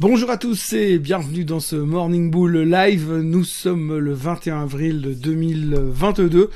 Bonjour 0.00 0.30
à 0.30 0.38
tous 0.38 0.72
et 0.72 0.98
bienvenue 0.98 1.44
dans 1.44 1.60
ce 1.60 1.76
Morning 1.76 2.30
Bull 2.30 2.56
Live. 2.56 3.12
Nous 3.16 3.44
sommes 3.44 3.98
le 3.98 4.14
21 4.14 4.62
avril 4.62 5.14
2022 5.20 6.48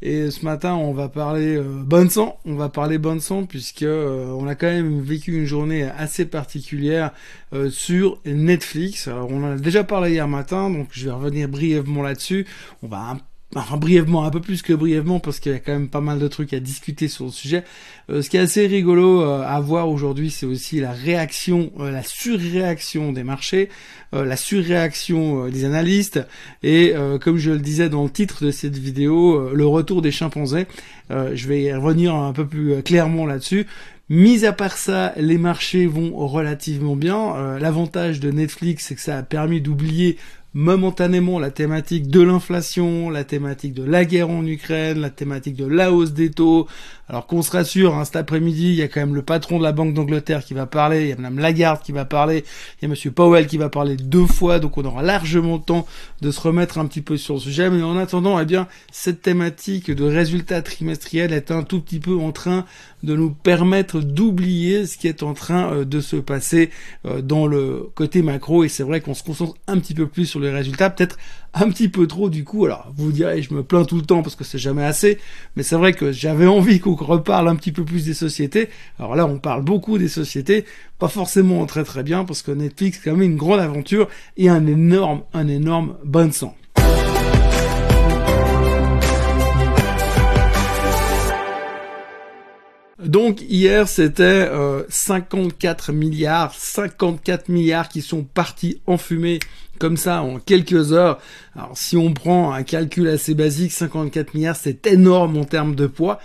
et 0.00 0.30
ce 0.30 0.44
matin 0.44 0.74
on 0.76 0.92
va 0.92 1.08
parler 1.08 1.56
euh, 1.56 1.64
bon 1.64 2.08
sang. 2.08 2.38
On 2.44 2.54
va 2.54 2.68
parler 2.68 2.98
bon 2.98 3.20
sang 3.20 3.46
puisque 3.46 3.82
euh, 3.82 4.26
on 4.26 4.46
a 4.46 4.54
quand 4.54 4.68
même 4.68 5.00
vécu 5.00 5.36
une 5.36 5.44
journée 5.44 5.82
assez 5.82 6.24
particulière 6.24 7.10
euh, 7.52 7.68
sur 7.68 8.20
Netflix. 8.26 9.08
Alors 9.08 9.28
on 9.28 9.42
en 9.42 9.54
a 9.54 9.56
déjà 9.56 9.82
parlé 9.82 10.12
hier 10.12 10.28
matin 10.28 10.70
donc 10.70 10.86
je 10.92 11.06
vais 11.06 11.10
revenir 11.10 11.48
brièvement 11.48 12.02
là-dessus. 12.02 12.46
On 12.84 12.86
va 12.86 12.98
un 12.98 13.18
enfin 13.54 13.76
brièvement, 13.76 14.24
un 14.24 14.30
peu 14.30 14.40
plus 14.40 14.62
que 14.62 14.72
brièvement, 14.72 15.20
parce 15.20 15.40
qu'il 15.40 15.52
y 15.52 15.54
a 15.54 15.58
quand 15.58 15.72
même 15.72 15.88
pas 15.88 16.00
mal 16.00 16.18
de 16.18 16.28
trucs 16.28 16.52
à 16.52 16.60
discuter 16.60 17.08
sur 17.08 17.26
le 17.26 17.30
sujet. 17.30 17.64
Euh, 18.10 18.22
ce 18.22 18.30
qui 18.30 18.36
est 18.36 18.40
assez 18.40 18.66
rigolo 18.66 19.22
euh, 19.22 19.42
à 19.42 19.60
voir 19.60 19.88
aujourd'hui, 19.88 20.30
c'est 20.30 20.46
aussi 20.46 20.80
la 20.80 20.92
réaction, 20.92 21.72
euh, 21.80 21.90
la 21.90 22.02
surréaction 22.02 23.12
des 23.12 23.24
marchés, 23.24 23.68
la 24.12 24.36
surréaction 24.36 25.48
des 25.48 25.64
analystes, 25.64 26.20
et 26.62 26.94
comme 27.20 27.36
je 27.36 27.50
le 27.50 27.58
disais 27.58 27.88
dans 27.88 28.04
le 28.04 28.10
titre 28.10 28.44
de 28.44 28.52
cette 28.52 28.78
vidéo, 28.78 29.50
le 29.52 29.66
retour 29.66 30.02
des 30.02 30.12
chimpanzés. 30.12 30.68
je 31.10 31.48
vais 31.48 31.62
y 31.62 31.72
revenir 31.74 32.14
un 32.14 32.32
peu 32.32 32.46
plus 32.46 32.80
clairement 32.84 33.26
là-dessus. 33.26 33.66
Mis 34.08 34.44
à 34.44 34.52
part 34.52 34.76
ça, 34.76 35.14
les 35.16 35.36
marchés 35.36 35.88
vont 35.88 36.14
relativement 36.28 36.94
bien. 36.94 37.58
L'avantage 37.58 38.20
de 38.20 38.30
Netflix, 38.30 38.86
c'est 38.86 38.94
que 38.94 39.00
ça 39.00 39.18
a 39.18 39.24
permis 39.24 39.60
d'oublier 39.60 40.16
momentanément 40.54 41.40
la 41.40 41.50
thématique 41.50 42.08
de 42.08 42.20
l'inflation, 42.22 43.10
la 43.10 43.24
thématique 43.24 43.74
de 43.74 43.82
la 43.82 44.04
guerre 44.04 44.30
en 44.30 44.46
Ukraine, 44.46 45.00
la 45.00 45.10
thématique 45.10 45.56
de 45.56 45.66
la 45.66 45.92
hausse 45.92 46.12
des 46.12 46.30
taux. 46.30 46.68
Alors 47.08 47.26
qu'on 47.26 47.42
se 47.42 47.50
rassure, 47.50 47.94
hein, 47.94 48.04
cet 48.04 48.16
après-midi, 48.16 48.70
il 48.70 48.74
y 48.76 48.82
a 48.82 48.88
quand 48.88 49.00
même 49.00 49.14
le 49.14 49.22
patron 49.22 49.58
de 49.58 49.62
la 49.62 49.72
Banque 49.72 49.92
d'Angleterre 49.92 50.42
qui 50.42 50.54
va 50.54 50.64
parler, 50.64 51.02
il 51.02 51.08
y 51.08 51.12
a 51.12 51.16
Madame 51.16 51.38
Lagarde 51.38 51.82
qui 51.82 51.92
va 51.92 52.06
parler, 52.06 52.44
il 52.78 52.84
y 52.84 52.86
a 52.86 52.88
Monsieur 52.88 53.10
Powell 53.10 53.46
qui 53.46 53.58
va 53.58 53.68
parler 53.68 53.96
deux 53.96 54.26
fois, 54.26 54.58
donc 54.58 54.78
on 54.78 54.84
aura 54.84 55.02
largement 55.02 55.56
le 55.56 55.62
temps 55.62 55.86
de 56.22 56.30
se 56.30 56.40
remettre 56.40 56.78
un 56.78 56.86
petit 56.86 57.02
peu 57.02 57.18
sur 57.18 57.34
le 57.34 57.40
sujet. 57.40 57.68
Mais 57.68 57.82
en 57.82 57.98
attendant, 57.98 58.40
eh 58.40 58.46
bien, 58.46 58.68
cette 58.90 59.20
thématique 59.20 59.90
de 59.90 60.04
résultats 60.04 60.62
trimestriels 60.62 61.32
est 61.32 61.50
un 61.50 61.62
tout 61.62 61.80
petit 61.80 62.00
peu 62.00 62.16
en 62.16 62.32
train 62.32 62.64
de 63.02 63.14
nous 63.14 63.30
permettre 63.30 64.00
d'oublier 64.00 64.86
ce 64.86 64.96
qui 64.96 65.08
est 65.08 65.22
en 65.22 65.34
train 65.34 65.72
euh, 65.72 65.84
de 65.84 66.00
se 66.00 66.16
passer 66.16 66.70
euh, 67.04 67.20
dans 67.20 67.46
le 67.46 67.90
côté 67.94 68.22
macro. 68.22 68.64
Et 68.64 68.68
c'est 68.68 68.82
vrai 68.82 69.02
qu'on 69.02 69.12
se 69.12 69.22
concentre 69.22 69.54
un 69.66 69.78
petit 69.78 69.92
peu 69.92 70.06
plus 70.06 70.24
sur 70.24 70.40
les 70.40 70.50
résultats, 70.50 70.88
peut-être 70.88 71.18
un 71.54 71.68
petit 71.70 71.88
peu 71.88 72.06
trop 72.06 72.28
du 72.28 72.44
coup. 72.44 72.66
Alors 72.66 72.92
vous 72.96 73.12
direz, 73.12 73.42
je 73.42 73.54
me 73.54 73.62
plains 73.62 73.84
tout 73.84 73.96
le 73.96 74.02
temps 74.02 74.22
parce 74.22 74.36
que 74.36 74.44
c'est 74.44 74.58
jamais 74.58 74.84
assez, 74.84 75.18
mais 75.56 75.62
c'est 75.62 75.76
vrai 75.76 75.92
que 75.92 76.12
j'avais 76.12 76.46
envie 76.46 76.80
qu'on 76.80 76.94
reparle 76.94 77.48
un 77.48 77.56
petit 77.56 77.72
peu 77.72 77.84
plus 77.84 78.04
des 78.04 78.14
sociétés. 78.14 78.68
Alors 78.98 79.14
là, 79.14 79.26
on 79.26 79.38
parle 79.38 79.62
beaucoup 79.62 79.98
des 79.98 80.08
sociétés, 80.08 80.64
pas 80.98 81.08
forcément 81.08 81.64
très 81.66 81.84
très 81.84 82.02
bien 82.02 82.24
parce 82.24 82.42
que 82.42 82.50
Netflix 82.50 82.98
c'est 83.02 83.10
quand 83.10 83.16
même 83.16 83.30
une 83.32 83.36
grande 83.36 83.60
aventure 83.60 84.08
et 84.36 84.48
un 84.48 84.66
énorme, 84.66 85.22
un 85.32 85.48
énorme 85.48 85.96
bon 86.04 86.32
sang. 86.32 86.56
Donc 93.04 93.42
hier 93.42 93.86
c'était 93.86 94.48
54 94.88 95.90
euh, 95.90 95.92
milliards, 95.92 96.54
54 96.54 97.48
milliards 97.48 97.88
qui 97.88 98.00
sont 98.00 98.22
partis 98.22 98.80
en 98.86 98.96
fumée 98.96 99.40
comme 99.78 99.96
ça 99.96 100.22
en 100.22 100.38
quelques 100.38 100.92
heures. 100.92 101.20
Alors 101.54 101.76
si 101.76 101.98
on 101.98 102.14
prend 102.14 102.52
un 102.52 102.62
calcul 102.62 103.08
assez 103.08 103.34
basique, 103.34 103.72
54 103.72 104.32
milliards 104.32 104.56
c'est 104.56 104.86
énorme 104.86 105.36
en 105.36 105.44
termes 105.44 105.74
de 105.74 105.86
poids. 105.86 106.18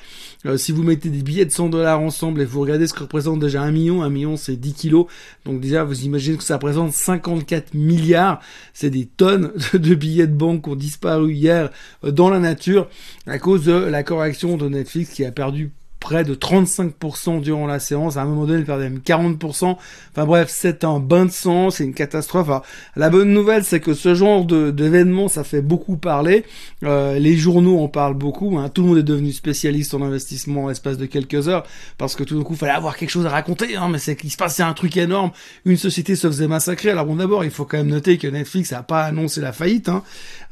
Euh, 0.45 0.55
si 0.55 0.71
vous 0.71 0.83
mettez 0.83 1.09
des 1.09 1.21
billets 1.21 1.45
de 1.45 1.51
100 1.51 1.67
dollars 1.67 1.99
ensemble 1.99 2.41
et 2.41 2.45
vous 2.45 2.61
regardez 2.61 2.87
ce 2.87 2.93
que 2.93 3.01
représente 3.01 3.39
déjà 3.39 3.61
un 3.61 3.71
million, 3.71 4.01
un 4.01 4.09
million 4.09 4.37
c'est 4.37 4.55
10 4.55 4.73
kilos. 4.73 5.07
Donc 5.45 5.59
déjà 5.59 5.83
vous 5.83 6.05
imaginez 6.05 6.37
que 6.37 6.43
ça 6.43 6.55
représente 6.55 6.93
54 6.93 7.73
milliards. 7.73 8.39
C'est 8.73 8.89
des 8.89 9.05
tonnes 9.05 9.51
de 9.73 9.95
billets 9.95 10.27
de 10.27 10.33
banque 10.33 10.63
qui 10.63 10.69
ont 10.69 10.75
disparu 10.75 11.33
hier 11.33 11.71
euh, 12.05 12.11
dans 12.11 12.29
la 12.29 12.39
nature 12.39 12.87
à 13.27 13.37
cause 13.37 13.65
de 13.65 13.73
la 13.73 14.03
correction 14.03 14.55
de 14.55 14.69
Netflix 14.69 15.09
qui 15.09 15.25
a 15.25 15.31
perdu 15.33 15.71
près 16.09 16.23
de 16.23 16.33
35% 16.33 17.39
durant 17.39 17.67
la 17.67 17.77
séance. 17.77 18.17
À 18.17 18.23
un 18.23 18.25
moment 18.25 18.47
donné, 18.47 18.61
il 18.61 18.65
perdait 18.65 18.89
même 18.89 18.97
40%. 18.97 19.77
Enfin 20.11 20.25
bref, 20.25 20.49
c'est 20.51 20.83
un 20.83 20.99
bain 20.99 21.25
de 21.25 21.31
sang, 21.31 21.69
c'est 21.69 21.83
une 21.83 21.93
catastrophe. 21.93 22.49
la 22.95 23.11
bonne 23.11 23.31
nouvelle, 23.31 23.63
c'est 23.63 23.79
que 23.79 23.93
ce 23.93 24.15
genre 24.15 24.43
d'événement, 24.43 25.27
ça 25.27 25.43
fait 25.43 25.61
beaucoup 25.61 25.97
parler. 25.97 26.45
Euh, 26.83 27.19
les 27.19 27.37
journaux 27.37 27.79
en 27.83 27.89
parlent 27.89 28.15
beaucoup. 28.15 28.57
Hein. 28.57 28.69
Tout 28.69 28.81
le 28.81 28.87
monde 28.87 28.97
est 28.97 29.03
devenu 29.03 29.31
spécialiste 29.31 29.93
en 29.93 30.01
investissement 30.01 30.63
en 30.63 30.69
l'espace 30.69 30.97
de 30.97 31.05
quelques 31.05 31.47
heures 31.47 31.63
parce 31.99 32.15
que 32.15 32.23
tout 32.23 32.35
d'un 32.35 32.43
coup, 32.43 32.53
il 32.53 32.57
fallait 32.59 32.71
avoir 32.71 32.97
quelque 32.97 33.11
chose 33.11 33.27
à 33.27 33.29
raconter. 33.29 33.75
Hein, 33.75 33.89
mais 33.91 33.99
c'est 33.99 34.15
qu'il 34.15 34.31
se 34.31 34.37
passait 34.37 34.63
un 34.63 34.73
truc 34.73 34.97
énorme. 34.97 35.29
Une 35.65 35.77
société 35.77 36.15
se 36.15 36.25
faisait 36.25 36.47
massacrer. 36.47 36.89
Alors 36.89 37.05
bon, 37.05 37.17
d'abord, 37.17 37.45
il 37.45 37.51
faut 37.51 37.65
quand 37.65 37.77
même 37.77 37.89
noter 37.89 38.17
que 38.17 38.27
Netflix 38.27 38.71
n'a 38.71 38.81
pas 38.81 39.03
annoncé 39.03 39.41
la 39.41 39.53
faillite. 39.53 39.89
Hein. 39.89 40.01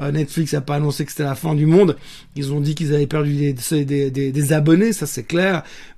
Euh, 0.01 0.11
Netflix 0.11 0.53
n'a 0.53 0.61
pas 0.61 0.75
annoncé 0.75 1.03
que 1.03 1.09
c'était 1.09 1.23
la 1.23 1.33
fin 1.33 1.55
du 1.55 1.65
monde. 1.65 1.97
Ils 2.35 2.53
ont 2.53 2.59
dit 2.59 2.75
qu'ils 2.75 2.93
avaient 2.93 3.07
perdu 3.07 3.55
des 3.55 4.53
abonnés, 4.53 4.93
ça 4.93 5.07
c'est 5.07 5.23
clair 5.23 5.46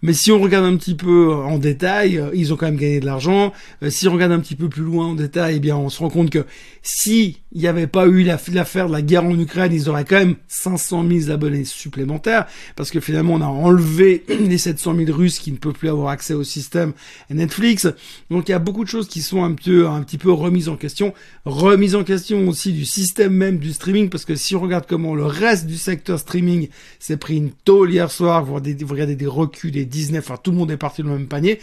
mais 0.02 0.14
si 0.14 0.32
on 0.32 0.40
regarde 0.40 0.66
un 0.66 0.78
petit 0.78 0.96
peu 0.96 1.34
en 1.34 1.58
détail, 1.58 2.18
euh, 2.18 2.30
ils 2.34 2.54
ont 2.54 2.56
quand 2.56 2.68
même 2.68 2.78
gagné 2.78 3.00
de 3.00 3.06
l'argent. 3.06 3.54
Euh, 3.84 3.90
si 3.90 4.08
on 4.08 4.14
regarde 4.14 4.32
un 4.32 4.40
petit 4.40 4.56
peu 4.56 4.70
plus 4.70 4.84
loin 4.84 5.08
en 5.08 5.16
détail, 5.16 5.58
eh 5.58 5.60
bien, 5.60 5.76
on 5.76 5.90
se 5.90 6.00
rend 6.00 6.10
compte 6.10 6.30
que 6.30 6.46
si 6.82 7.42
il 7.52 7.62
n'y 7.62 7.68
avait 7.68 7.88
pas 7.88 8.06
eu 8.06 8.24
l'affaire 8.24 8.88
de 8.88 8.92
la 8.92 9.02
guerre 9.02 9.26
en 9.26 9.38
Ukraine, 9.38 9.74
ils 9.74 9.90
auraient 9.90 10.06
quand 10.06 10.20
même 10.20 10.36
500 10.48 11.06
000 11.10 11.32
abonnés 11.32 11.66
supplémentaires, 11.66 12.46
parce 12.76 12.92
que 12.92 13.00
finalement, 13.00 13.34
on 13.34 13.42
a 13.42 13.48
enlevé 13.48 14.24
les 14.30 14.58
700 14.58 14.96
000 14.96 15.18
Russes 15.18 15.40
qui 15.40 15.52
ne 15.52 15.58
peuvent 15.58 15.74
plus 15.74 15.90
avoir 15.90 16.10
accès 16.10 16.36
au 16.36 16.44
système 16.44 16.94
Netflix. 17.32 17.88
Donc, 18.30 18.50
il 18.50 18.52
y 18.52 18.56
a 18.56 18.60
beaucoup 18.60 18.84
de 18.84 18.90
choses 18.90 19.08
qui 19.08 19.22
sont 19.22 19.44
un 19.44 19.54
petit 19.54 20.18
peu 20.18 20.32
remises 20.32 20.70
en 20.70 20.76
question. 20.76 21.14
Remise 21.46 21.96
en 21.96 22.04
question 22.04 22.48
aussi 22.48 22.72
du 22.72 22.86
système 22.86 23.34
même 23.34 23.58
du 23.58 23.74
streaming, 23.74 24.10
parce 24.10 24.26
que 24.26 24.36
si 24.36 24.56
on 24.56 24.62
regarde 24.62 24.86
comment 24.88 25.16
le 25.16 25.26
reste 25.26 25.66
du 25.66 25.78
secteur 25.78 26.20
streaming 26.20 26.70
s'est 27.00 27.18
pris 27.18 27.38
une 27.38 27.52
tôle 27.52 27.92
hier 27.92 28.12
soir, 28.12 28.46
vous 28.46 28.54
regardez 28.54 29.16
des 29.16 29.26
recul 29.26 29.72
des 29.72 29.86
Disney, 29.86 30.20
enfin 30.20 30.38
tout 30.42 30.52
le 30.52 30.58
monde 30.58 30.72
est 30.72 30.78
parti 30.78 31.02
dans 31.02 31.10
le 31.10 31.18
même 31.18 31.28
panier 31.28 31.60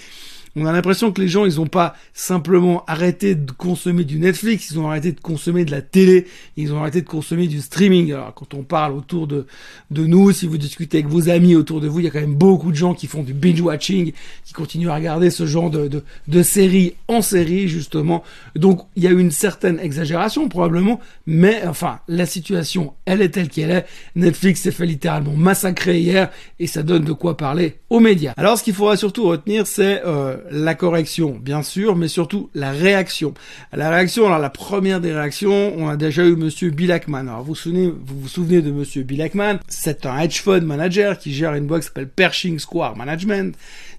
on 0.56 0.64
a 0.64 0.72
l'impression 0.72 1.12
que 1.12 1.20
les 1.20 1.28
gens, 1.28 1.44
ils 1.44 1.60
ont 1.60 1.66
pas 1.66 1.94
simplement 2.14 2.82
arrêté 2.86 3.34
de 3.34 3.52
consommer 3.52 4.04
du 4.04 4.18
Netflix, 4.18 4.70
ils 4.70 4.78
ont 4.78 4.88
arrêté 4.88 5.12
de 5.12 5.20
consommer 5.20 5.66
de 5.66 5.70
la 5.70 5.82
télé, 5.82 6.26
ils 6.56 6.72
ont 6.72 6.80
arrêté 6.80 7.02
de 7.02 7.06
consommer 7.06 7.46
du 7.46 7.60
streaming. 7.60 8.12
Alors, 8.14 8.32
quand 8.34 8.54
on 8.54 8.62
parle 8.62 8.94
autour 8.94 9.26
de, 9.26 9.46
de 9.90 10.06
nous, 10.06 10.32
si 10.32 10.46
vous 10.46 10.56
discutez 10.56 10.98
avec 10.98 11.08
vos 11.08 11.28
amis 11.28 11.54
autour 11.54 11.82
de 11.82 11.88
vous, 11.88 12.00
il 12.00 12.04
y 12.04 12.08
a 12.08 12.10
quand 12.10 12.20
même 12.20 12.34
beaucoup 12.34 12.70
de 12.70 12.76
gens 12.76 12.94
qui 12.94 13.06
font 13.06 13.22
du 13.22 13.34
binge-watching, 13.34 14.12
qui 14.44 14.52
continuent 14.54 14.88
à 14.88 14.94
regarder 14.94 15.30
ce 15.30 15.44
genre 15.46 15.70
de, 15.70 15.88
de, 15.88 16.02
de 16.26 16.42
séries 16.42 16.94
en 17.06 17.20
série, 17.20 17.68
justement. 17.68 18.24
Donc, 18.54 18.80
il 18.96 19.02
y 19.02 19.06
a 19.06 19.10
une 19.10 19.30
certaine 19.30 19.78
exagération, 19.78 20.48
probablement, 20.48 21.00
mais 21.26 21.66
enfin, 21.66 22.00
la 22.08 22.24
situation, 22.24 22.94
elle 23.04 23.20
est 23.20 23.28
telle 23.28 23.50
qu'elle 23.50 23.70
est. 23.70 23.86
Netflix 24.14 24.62
s'est 24.62 24.70
fait 24.70 24.86
littéralement 24.86 25.34
massacrer 25.34 26.00
hier, 26.00 26.30
et 26.58 26.66
ça 26.66 26.82
donne 26.82 27.04
de 27.04 27.12
quoi 27.12 27.36
parler 27.36 27.76
aux 27.90 28.00
médias. 28.00 28.32
Alors, 28.38 28.56
ce 28.56 28.64
qu'il 28.64 28.72
faudra 28.72 28.96
surtout 28.96 29.24
retenir, 29.24 29.66
c'est 29.66 30.02
euh, 30.06 30.36
la 30.50 30.74
correction, 30.74 31.38
bien 31.40 31.62
sûr, 31.62 31.96
mais 31.96 32.08
surtout 32.08 32.50
la 32.54 32.70
réaction. 32.70 33.34
La 33.72 33.90
réaction, 33.90 34.26
alors 34.26 34.38
la 34.38 34.50
première 34.50 35.00
des 35.00 35.12
réactions, 35.12 35.72
on 35.76 35.88
a 35.88 35.96
déjà 35.96 36.24
eu 36.24 36.36
Monsieur 36.36 36.70
Bill 36.70 36.92
Ackman. 36.92 37.28
Alors 37.28 37.40
vous 37.40 37.48
vous 37.48 37.54
souvenez, 37.54 37.86
vous 37.88 38.20
vous 38.20 38.28
souvenez 38.28 38.62
de 38.62 38.70
Monsieur 38.70 39.02
Bill 39.02 39.22
Ackman 39.22 39.58
C'est 39.68 40.06
un 40.06 40.18
hedge 40.18 40.40
fund 40.40 40.62
manager 40.62 41.18
qui 41.18 41.32
gère 41.32 41.54
une 41.54 41.66
boîte 41.66 41.82
qui 41.82 41.86
s'appelle 41.88 42.08
Pershing 42.08 42.58
Square 42.58 42.96
Management. 42.96 43.56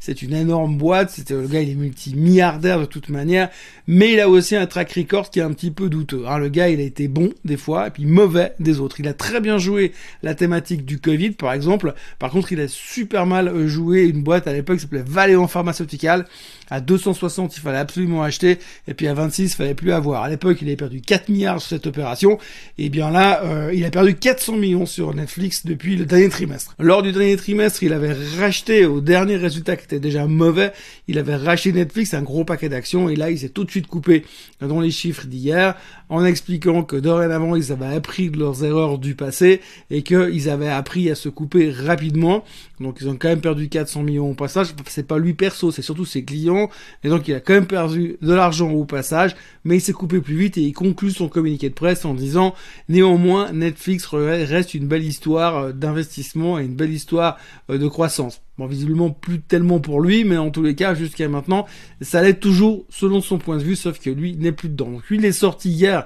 C'est 0.08 0.22
une 0.22 0.36
énorme 0.36 0.78
boîte. 0.78 1.10
C'était 1.10 1.34
le 1.34 1.50
gars, 1.50 1.60
il 1.60 1.70
est 1.70 1.76
multimilliardaire 1.76 2.80
de 2.80 2.86
toute 2.86 3.10
manière, 3.10 3.50
mais 3.88 4.14
il 4.14 4.22
a 4.22 4.30
aussi 4.30 4.56
un 4.56 4.66
track 4.66 4.94
record 4.94 5.30
qui 5.30 5.40
est 5.40 5.42
un 5.42 5.52
petit 5.52 5.70
peu 5.70 5.90
douteux. 5.90 6.24
Hein. 6.26 6.38
Le 6.38 6.48
gars, 6.48 6.70
il 6.70 6.80
a 6.80 6.84
été 6.84 7.10
bon 7.10 7.34
des 7.44 7.58
fois 7.58 7.88
et 7.88 7.90
puis 7.90 8.06
mauvais 8.06 8.54
des 8.62 8.80
autres. 8.80 9.02
Il 9.02 9.08
a 9.10 9.14
très 9.14 9.42
bien 9.42 9.58
joué 9.58 9.92
la 10.24 10.34
thématique 10.34 10.86
du 10.86 11.02
Covid, 11.02 11.32
par 11.32 11.52
exemple. 11.52 11.94
Par 12.20 12.32
contre, 12.32 12.54
il 12.54 12.62
a 12.62 12.70
super 12.70 13.26
mal 13.26 13.68
joué 13.68 14.04
une 14.04 14.24
boîte 14.24 14.48
à 14.48 14.54
l'époque 14.54 14.78
qui 14.78 14.84
s'appelait 14.84 15.04
Valéon 15.06 15.46
Pharmaceutical 15.46 16.26
à 16.70 16.82
260, 16.82 17.56
il 17.56 17.60
fallait 17.62 17.78
absolument 17.78 18.24
acheter, 18.24 18.60
et 18.88 18.94
puis 18.94 19.08
à 19.08 19.14
26, 19.14 19.44
il 19.44 19.50
fallait 19.50 19.74
plus 19.74 19.92
avoir. 19.92 20.24
À 20.24 20.30
l'époque, 20.30 20.58
il 20.62 20.68
avait 20.68 20.76
perdu 20.76 21.02
4 21.02 21.30
milliards 21.30 21.62
sur 21.62 21.70
cette 21.70 21.88
opération, 21.88 22.38
et 22.78 22.90
bien 22.90 23.10
là, 23.10 23.44
euh, 23.44 23.72
il 23.74 23.86
a 23.86 23.90
perdu 23.90 24.16
400 24.16 24.58
millions 24.58 24.86
sur 24.86 25.14
Netflix 25.14 25.66
depuis 25.66 25.96
le 25.96 26.06
dernier 26.06 26.30
trimestre. 26.30 26.76
Lors 26.80 27.02
du 27.04 27.12
dernier 27.12 27.38
trimestre, 27.38 27.84
il 27.84 27.94
avait 27.94 28.14
racheté 28.38 28.86
au 28.86 29.02
dernier 29.02 29.38
résultat 29.38 29.76
qui 29.76 29.86
était 29.86 29.97
déjà 30.00 30.28
mauvais, 30.28 30.72
il 31.08 31.18
avait 31.20 31.36
racheté 31.36 31.74
Netflix 31.74 32.14
un 32.14 32.22
gros 32.22 32.44
paquet 32.44 32.70
d'actions, 32.70 33.10
et 33.10 33.16
là, 33.16 33.32
il 33.32 33.40
s'est 33.40 33.50
tout 33.50 33.64
de 33.64 33.72
suite 33.72 33.88
coupé. 33.88 34.26
Dans 34.62 34.80
les 34.80 34.92
chiffres 34.92 35.26
d'hier, 35.26 35.76
en 36.10 36.26
expliquant 36.26 36.84
que 36.84 36.96
dorénavant, 36.96 37.56
ils 37.56 37.72
avaient 37.72 37.96
appris 37.96 38.30
de 38.30 38.38
leurs 38.38 38.64
erreurs 38.64 38.98
du 38.98 39.16
passé, 39.16 39.62
et 39.90 40.04
qu'ils 40.04 40.50
avaient 40.50 40.70
appris 40.70 41.10
à 41.10 41.16
se 41.16 41.30
couper 41.30 41.72
rapidement. 41.72 42.44
Donc, 42.80 42.98
ils 43.02 43.10
ont 43.10 43.16
quand 43.16 43.30
même 43.30 43.42
perdu 43.42 43.70
400 43.70 44.04
millions 44.04 44.30
au 44.30 44.36
passage. 44.36 44.68
C'est 44.88 45.08
pas 45.08 45.18
lui 45.18 45.34
perso, 45.34 45.72
c'est 45.72 45.82
surtout 45.82 46.06
ses 46.06 46.24
clients, 46.24 46.70
et 47.04 47.10
donc 47.10 47.28
il 47.28 47.34
a 47.34 47.40
quand 47.40 47.54
même 47.54 47.68
perdu 47.68 48.18
de 48.22 48.34
l'argent 48.34 48.72
au 48.72 48.86
passage, 48.86 49.36
mais 49.64 49.78
il 49.78 49.82
s'est 49.82 49.94
coupé 49.94 50.22
plus 50.22 50.36
vite 50.36 50.58
et 50.58 50.62
il 50.62 50.74
conclut 50.74 51.12
son 51.12 51.28
communiqué 51.28 51.70
de 51.70 51.74
presse 51.74 52.06
en 52.06 52.14
disant 52.14 52.54
néanmoins 52.90 53.52
Netflix 53.52 54.06
reste 54.08 54.74
une 54.74 54.88
belle 54.88 55.04
histoire 55.04 55.58
euh, 55.58 55.72
d'investissement 55.72 56.60
et 56.60 56.66
une 56.66 56.76
belle 56.76 56.92
histoire 56.92 57.38
euh, 57.70 57.78
de 57.78 57.88
croissance. 57.88 58.42
Bon, 58.58 58.66
visiblement 58.66 59.12
plus 59.12 59.40
tellement 59.40 59.80
pour 59.80 60.02
lui, 60.02 60.24
mais 60.24 60.38
en 60.38 60.50
tous 60.50 60.64
les 60.64 60.74
cas, 60.74 60.96
jusqu'à 60.96 61.30
maintenant, 61.30 61.68
ça 62.02 62.24
l'est 62.24 62.40
toujours 62.40 62.86
selon 62.90 63.22
son 63.22 63.38
point 63.38 63.58
de 63.58 63.64
vue, 63.64 63.76
sauf 63.76 64.00
que 64.00 64.10
lui 64.10 64.36
n'est 64.36 64.52
plus 64.52 64.70
dedans. 64.70 64.90
Donc 64.90 65.08
lui, 65.10 65.18
il 65.18 65.26
est 65.26 65.32
sorti 65.32 65.70
hier 65.70 65.97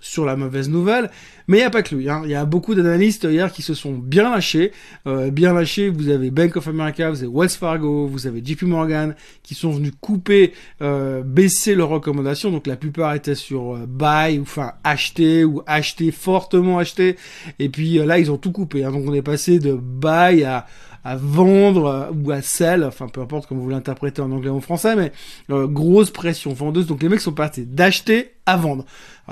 sur 0.00 0.24
la 0.24 0.36
mauvaise 0.36 0.68
nouvelle, 0.68 1.10
mais 1.46 1.58
il 1.58 1.60
n'y 1.60 1.66
a 1.66 1.70
pas 1.70 1.82
que 1.82 1.94
lui. 1.94 2.08
Hein. 2.08 2.22
Il 2.24 2.30
y 2.30 2.34
a 2.34 2.44
beaucoup 2.44 2.74
d'analystes 2.74 3.24
hier 3.24 3.52
qui 3.52 3.62
se 3.62 3.74
sont 3.74 3.92
bien 3.92 4.30
lâchés. 4.30 4.72
Euh, 5.06 5.30
bien 5.30 5.52
lâchés, 5.52 5.88
vous 5.88 6.08
avez 6.08 6.30
Bank 6.30 6.56
of 6.56 6.68
America, 6.68 7.10
vous 7.10 7.22
avez 7.22 7.32
Wells 7.32 7.50
Fargo, 7.50 8.06
vous 8.06 8.26
avez 8.26 8.42
JP 8.44 8.62
Morgan, 8.62 9.14
qui 9.42 9.54
sont 9.54 9.70
venus 9.70 9.92
couper, 10.00 10.52
euh, 10.80 11.22
baisser 11.22 11.74
leurs 11.74 11.88
recommandations. 11.88 12.50
Donc 12.50 12.66
la 12.66 12.76
plupart 12.76 13.14
étaient 13.14 13.34
sur 13.34 13.74
euh, 13.74 13.86
buy, 13.86 14.38
ou 14.38 14.42
enfin 14.42 14.72
acheter, 14.84 15.44
ou 15.44 15.62
acheter, 15.66 16.10
fortement 16.10 16.78
acheter. 16.78 17.16
Et 17.58 17.68
puis 17.68 17.98
là, 17.98 18.18
ils 18.18 18.30
ont 18.30 18.38
tout 18.38 18.52
coupé. 18.52 18.84
Hein. 18.84 18.92
Donc 18.92 19.04
on 19.06 19.14
est 19.14 19.22
passé 19.22 19.58
de 19.58 19.74
buy 19.74 20.44
à 20.44 20.66
à 21.04 21.16
vendre 21.16 22.10
ou 22.14 22.30
à 22.30 22.42
sell, 22.42 22.84
enfin 22.84 23.08
peu 23.08 23.20
importe 23.20 23.46
comment 23.46 23.62
vous 23.62 23.70
l'interprétez 23.70 24.22
en 24.22 24.30
anglais 24.30 24.50
ou 24.50 24.56
en 24.56 24.60
français, 24.60 24.96
mais 24.96 25.12
grosse 25.48 26.10
pression 26.10 26.52
vendeuse. 26.52 26.86
Donc 26.86 27.02
les 27.02 27.08
mecs 27.08 27.20
sont 27.20 27.32
partis 27.32 27.64
d'acheter 27.66 28.32
à 28.46 28.56
vendre 28.56 28.84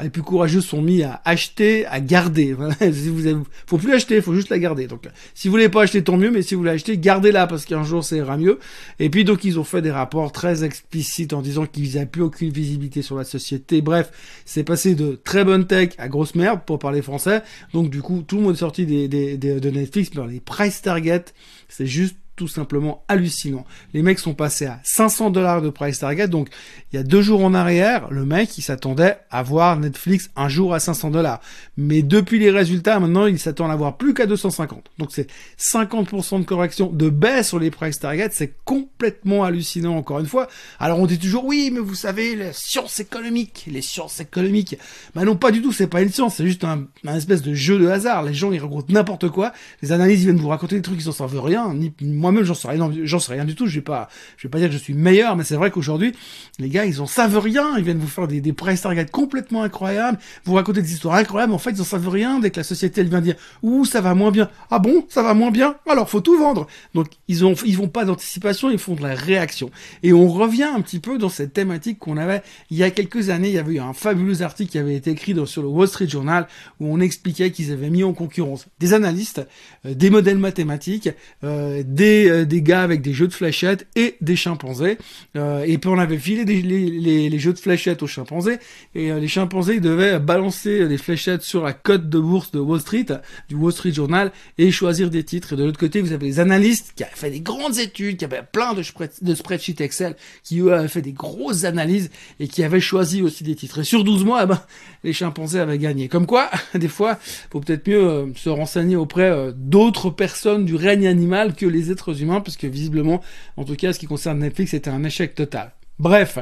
les 0.03 0.11
plus 0.11 0.23
courageux 0.23 0.61
sont 0.61 0.83
mis 0.83 1.03
à 1.03 1.21
acheter, 1.25 1.87
à 1.87 2.01
garder. 2.01 2.57
si 2.81 3.09
vous 3.09 3.27
avez, 3.27 3.41
faut 3.67 3.79
plus 3.79 3.93
acheter, 3.93 4.21
faut 4.21 4.35
juste 4.35 4.51
la 4.51 4.59
garder. 4.59 4.87
Donc, 4.87 5.09
si 5.35 5.49
vous 5.49 5.53
voulez 5.53 5.69
pas 5.69 5.83
acheter, 5.83 6.03
tant 6.03 6.17
mieux, 6.17 6.31
mais 6.31 6.43
si 6.43 6.55
vous 6.55 6.61
voulez 6.61 6.73
acheter, 6.73 6.99
gardez-la 6.99 7.47
parce 7.47 7.65
qu'un 7.65 7.83
jour 7.83 8.05
ça 8.05 8.17
ira 8.17 8.37
mieux. 8.37 8.59
Et 8.99 9.11
puis 9.11 9.25
donc 9.25 9.45
ils 9.45 9.59
ont 9.59 9.65
fait 9.65 9.83
des 9.83 9.91
rapports 9.91 10.33
très 10.33 10.65
explicites 10.65 11.33
en 11.33 11.43
disant 11.43 11.67
qu'ils 11.67 11.95
n'avaient 11.95 12.07
plus 12.07 12.23
aucune 12.23 12.51
visibilité 12.51 13.03
sur 13.03 13.17
la 13.17 13.25
société. 13.25 13.81
Bref, 13.83 14.11
c'est 14.45 14.65
passé 14.65 14.95
de 14.95 15.19
très 15.23 15.45
bonne 15.45 15.67
tech 15.67 15.91
à 15.99 16.09
grosse 16.09 16.35
merde 16.35 16.61
pour 16.65 16.79
parler 16.79 17.03
français. 17.03 17.43
Donc 17.73 17.91
du 17.91 18.03
coup, 18.03 18.23
tout 18.27 18.37
le 18.37 18.43
monde 18.43 18.55
est 18.55 18.59
sorti 18.59 18.87
des, 18.87 19.09
des, 19.09 19.37
de 19.37 19.71
Netflix, 19.71 20.11
mais 20.15 20.27
les 20.33 20.41
price 20.41 20.83
target, 20.83 21.25
c'est 21.69 21.87
juste 21.87 22.17
tout 22.39 22.49
simplement 22.49 23.05
hallucinant. 23.09 23.67
Les 23.93 24.03
mecs 24.03 24.21
sont 24.21 24.33
passés 24.33 24.67
à 24.67 24.79
500 24.85 25.31
dollars 25.31 25.61
de 25.61 25.71
price 25.71 25.99
target, 25.99 26.29
donc 26.29 26.49
il 26.93 26.97
y 26.97 26.99
a 26.99 27.03
deux 27.03 27.21
jours 27.21 27.45
en 27.45 27.53
arrière, 27.53 28.09
le 28.11 28.25
mec 28.25 28.57
il 28.57 28.63
s'attendait 28.63 29.19
à 29.29 29.43
voir 29.43 29.77
Netflix 29.79 30.31
un 30.37 30.49
jour 30.49 30.73
à 30.73 30.79
500 30.79 31.11
dollars, 31.11 31.41
mais 31.77 32.03
depuis 32.03 32.39
les 32.39 32.53
résultats, 32.53 33.01
maintenant 33.01 33.27
il 33.27 33.41
s'attend 33.41 33.69
à 33.69 33.75
voir 33.75 33.97
plus 33.97 34.15
qu'à 34.15 34.27
250. 34.27 34.85
Donc 34.99 35.09
c'est 35.11 35.27
50% 35.59 36.39
de 36.39 36.45
correction, 36.45 36.93
de 36.93 37.11
baisse 37.11 37.49
sur 37.49 37.59
les 37.59 37.73
price 37.73 37.99
target, 37.99 38.29
c'est 38.31 38.55
complètement 38.65 39.43
hallucinant 39.43 39.97
encore 39.97 40.21
une 40.21 40.27
fois. 40.27 40.47
Alors 40.79 41.01
on 41.01 41.07
dit 41.07 41.19
toujours 41.19 41.45
oui, 41.45 41.71
mais 41.73 41.81
vous 41.81 41.97
savez, 41.97 42.37
les 42.37 42.53
sciences 42.53 43.01
économiques, 43.01 43.67
les 43.69 43.83
sciences 43.83 44.21
économiques, 44.21 44.79
bah 45.17 45.25
non 45.25 45.35
pas 45.35 45.51
du 45.51 45.61
tout, 45.61 45.73
c'est 45.73 45.89
pas 45.89 46.03
une 46.03 46.11
science, 46.11 46.37
c'est 46.37 46.47
juste 46.47 46.63
un, 46.63 46.87
espèce 47.05 47.43
de 47.43 47.53
jeu 47.53 47.81
de 47.81 47.89
hasard. 47.89 48.23
Les 48.23 48.35
gens 48.35 48.53
ils 48.53 48.61
regroupent 48.61 48.91
n'importe 48.91 49.29
quoi, 49.29 49.53
les 49.83 49.91
analyses 49.91 50.23
viennent 50.23 50.37
vous 50.37 50.49
raconter 50.49 50.77
des 50.77 50.83
trucs 50.83 50.99
qui 50.99 51.05
s'en 51.05 51.11
servent 51.11 51.41
rien, 51.41 51.75
ni 51.75 51.93
moi 52.01 52.28
moi-même, 52.31 52.45
j'en 52.45 52.55
sais 52.55 52.69
rien, 52.69 52.91
j'en 53.05 53.19
sais 53.19 53.33
rien 53.33 53.45
du 53.45 53.55
tout. 53.55 53.67
Je 53.67 53.77
vais 53.77 53.81
pas, 53.81 54.09
je 54.37 54.47
vais 54.47 54.51
pas 54.51 54.59
dire 54.59 54.69
que 54.69 54.75
je 54.75 54.79
suis 54.79 54.95
meilleur, 54.95 55.37
mais 55.37 55.45
c'est 55.45 55.57
vrai 55.57 55.71
qu'aujourd'hui, 55.71 56.15
les 56.59 56.69
gars, 56.69 56.85
ils 56.85 57.01
en 57.01 57.07
savent 57.07 57.39
rien. 57.39 57.77
Ils 57.77 57.85
viennent 57.85 57.99
vous 57.99 58.07
faire 58.07 58.29
des, 58.29 58.41
des 58.41 58.53
price 58.53 58.83
targets 58.83 59.07
complètement 59.07 59.63
incroyables, 59.63 60.19
vous 60.45 60.55
raconter 60.55 60.83
des 60.83 60.93
histoires 60.93 61.17
incroyables. 61.17 61.53
En 61.53 61.59
fait, 61.59 61.71
ils 61.71 61.81
en 61.81 61.85
savent 61.85 62.09
rien 62.09 62.39
dès 62.39 62.51
que 62.51 62.59
la 62.59 62.65
société, 62.65 63.01
elle 63.01 63.09
vient 63.09 63.21
dire, 63.21 63.37
ouh, 63.63 63.85
ça 63.85 64.01
va 64.01 64.15
moins 64.15 64.31
bien. 64.31 64.51
Ah 64.71 64.79
bon, 64.79 65.07
ça 65.09 65.23
va 65.23 65.35
moins 65.35 65.51
bien? 65.51 65.77
Alors, 65.89 66.09
faut 66.09 66.21
tout 66.21 66.39
vendre. 66.39 66.67
Donc, 66.95 67.09
ils 67.29 67.45
ont, 67.45 67.55
ils 67.65 67.77
font 67.77 67.89
pas 67.89 68.05
d'anticipation, 68.05 68.71
ils 68.71 68.79
font 68.79 68.95
de 68.95 69.03
la 69.03 69.15
réaction. 69.15 69.71
Et 70.03 70.13
on 70.13 70.29
revient 70.29 70.65
un 70.65 70.81
petit 70.81 71.01
peu 71.01 71.19
dans 71.19 71.29
cette 71.29 71.53
thématique 71.53 71.99
qu'on 71.99 72.17
avait 72.17 72.43
il 72.71 72.77
y 72.77 72.83
a 72.83 72.91
quelques 72.91 73.31
années. 73.31 73.49
Il 73.49 73.55
y 73.55 73.59
avait 73.59 73.75
eu 73.75 73.81
un 73.81 73.93
fabuleux 73.93 74.43
article 74.43 74.71
qui 74.71 74.79
avait 74.79 74.95
été 74.95 75.11
écrit 75.11 75.35
sur 75.47 75.63
le 75.63 75.69
Wall 75.69 75.89
Street 75.89 76.09
Journal 76.09 76.49
où 76.81 76.93
on 76.93 77.01
expliquait 77.01 77.51
qu'ils 77.51 77.73
avaient 77.73 77.91
mis 77.91 78.05
en 78.05 78.13
concurrence 78.13 78.67
des 78.79 78.95
analystes, 78.95 79.47
euh, 79.87 79.95
des 79.95 80.11
modèles 80.11 80.39
mathématiques, 80.39 81.11
euh, 81.45 81.83
des 81.87 82.18
euh, 82.27 82.45
des, 82.45 82.63
gars 82.63 82.83
avec 82.83 83.03
des 83.03 83.13
jeux 83.13 83.29
de 83.29 83.33
fléchettes 83.33 83.87
et 83.97 84.17
des 84.21 84.37
chimpanzés. 84.37 84.99
Euh, 85.37 85.65
et 85.67 85.79
puis 85.79 85.91
on 85.91 85.99
avait 85.99 86.19
filé 86.19 86.45
les, 86.45 87.39
jeux 87.39 87.53
de 87.53 87.59
fléchettes 87.59 88.03
aux 88.03 88.07
chimpanzés. 88.07 88.59
Et 88.95 89.11
euh, 89.11 89.21
les 89.21 89.29
chimpanzés 89.29 89.81
devaient 89.81 90.19
balancer 90.19 90.89
des 90.89 90.99
fléchettes 90.99 91.43
sur 91.43 91.63
la 91.63 91.73
cote 91.73 92.09
de 92.09 92.19
bourse 92.19 92.51
de 92.51 92.59
Wall 92.59 92.81
Street, 92.81 93.07
du 93.49 93.55
Wall 93.55 93.73
Street 93.73 93.93
Journal, 93.93 94.33
et 94.59 94.71
choisir 94.71 95.11
des 95.11 95.25
titres. 95.25 95.53
Et 95.53 95.57
de 95.57 95.65
l'autre 95.65 95.79
côté, 95.79 96.01
vous 96.01 96.13
avez 96.13 96.27
les 96.27 96.41
analystes 96.41 96.93
qui 96.97 97.05
avaient 97.05 97.13
fait 97.15 97.31
des 97.31 97.41
grandes 97.41 97.79
études, 97.79 98.17
qui 98.17 98.25
avaient 98.25 98.43
plein 98.51 98.75
de, 98.75 98.83
de 99.23 99.35
spreadsheets 99.35 99.83
Excel, 99.83 100.17
qui 100.43 100.61
eux 100.61 100.73
avaient 100.73 100.89
fait 100.89 101.03
des 101.03 101.13
grosses 101.13 101.65
analyses 101.65 102.11
et 102.41 102.49
qui 102.49 102.65
avaient 102.65 102.81
choisi 102.81 103.23
aussi 103.23 103.45
des 103.45 103.55
titres. 103.55 103.81
Et 103.81 103.85
sur 103.85 104.05
12 104.05 104.25
mois, 104.25 104.41
eh 104.45 104.47
ben, 104.47 104.61
les 105.05 105.13
chimpanzés 105.13 105.61
avaient 105.61 105.79
gagné. 105.79 106.09
Comme 106.09 106.27
quoi, 106.27 106.51
des 106.75 106.89
fois, 106.89 107.19
faut 107.51 107.61
peut-être 107.61 107.87
mieux 107.87 108.33
se 108.37 108.49
renseigner 108.49 108.97
auprès 108.97 109.53
d'autres 109.57 110.11
personnes 110.11 110.65
du 110.65 110.75
règne 110.75 111.07
animal 111.07 111.55
que 111.55 111.67
les 111.67 111.91
êtres 111.91 112.08
humains, 112.15 112.41
parce 112.41 112.57
que 112.57 112.67
visiblement, 112.67 113.21
en 113.57 113.65
tout 113.65 113.77
cas, 113.77 113.93
ce 113.93 113.99
qui 113.99 114.07
concerne 114.07 114.41
Netflix, 114.41 114.73
c'était 114.73 114.91
un 114.91 115.05
échec 115.05 115.35
total. 115.35 115.73
Bref, 115.99 116.39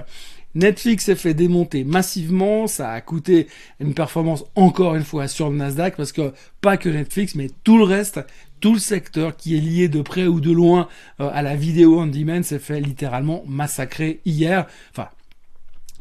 Netflix 0.55 1.05
s'est 1.05 1.17
fait 1.17 1.35
démonter 1.35 1.85
massivement, 1.85 2.67
ça 2.67 2.91
a 2.91 3.01
coûté 3.03 3.47
une 3.79 3.93
performance 3.93 4.45
encore 4.55 4.95
une 4.95 5.05
fois 5.05 5.29
sur 5.29 5.51
le 5.51 5.57
Nasdaq, 5.57 5.97
parce 5.97 6.13
que 6.13 6.33
pas 6.61 6.77
que 6.79 6.89
Netflix, 6.89 7.35
mais 7.35 7.51
tout 7.63 7.77
le 7.77 7.85
reste, 7.85 8.21
tout 8.61 8.73
le 8.73 8.79
secteur 8.79 9.37
qui 9.37 9.57
est 9.57 9.61
lié 9.61 9.89
de 9.89 10.01
près 10.01 10.27
ou 10.27 10.41
de 10.41 10.51
loin 10.51 10.89
euh, 11.21 11.29
à 11.33 11.43
la 11.43 11.57
vidéo 11.57 12.01
on 12.01 12.07
demand 12.07 12.43
s'est 12.43 12.59
fait 12.59 12.81
littéralement 12.81 13.45
massacrer 13.47 14.21
hier. 14.25 14.67
Enfin, 14.93 15.09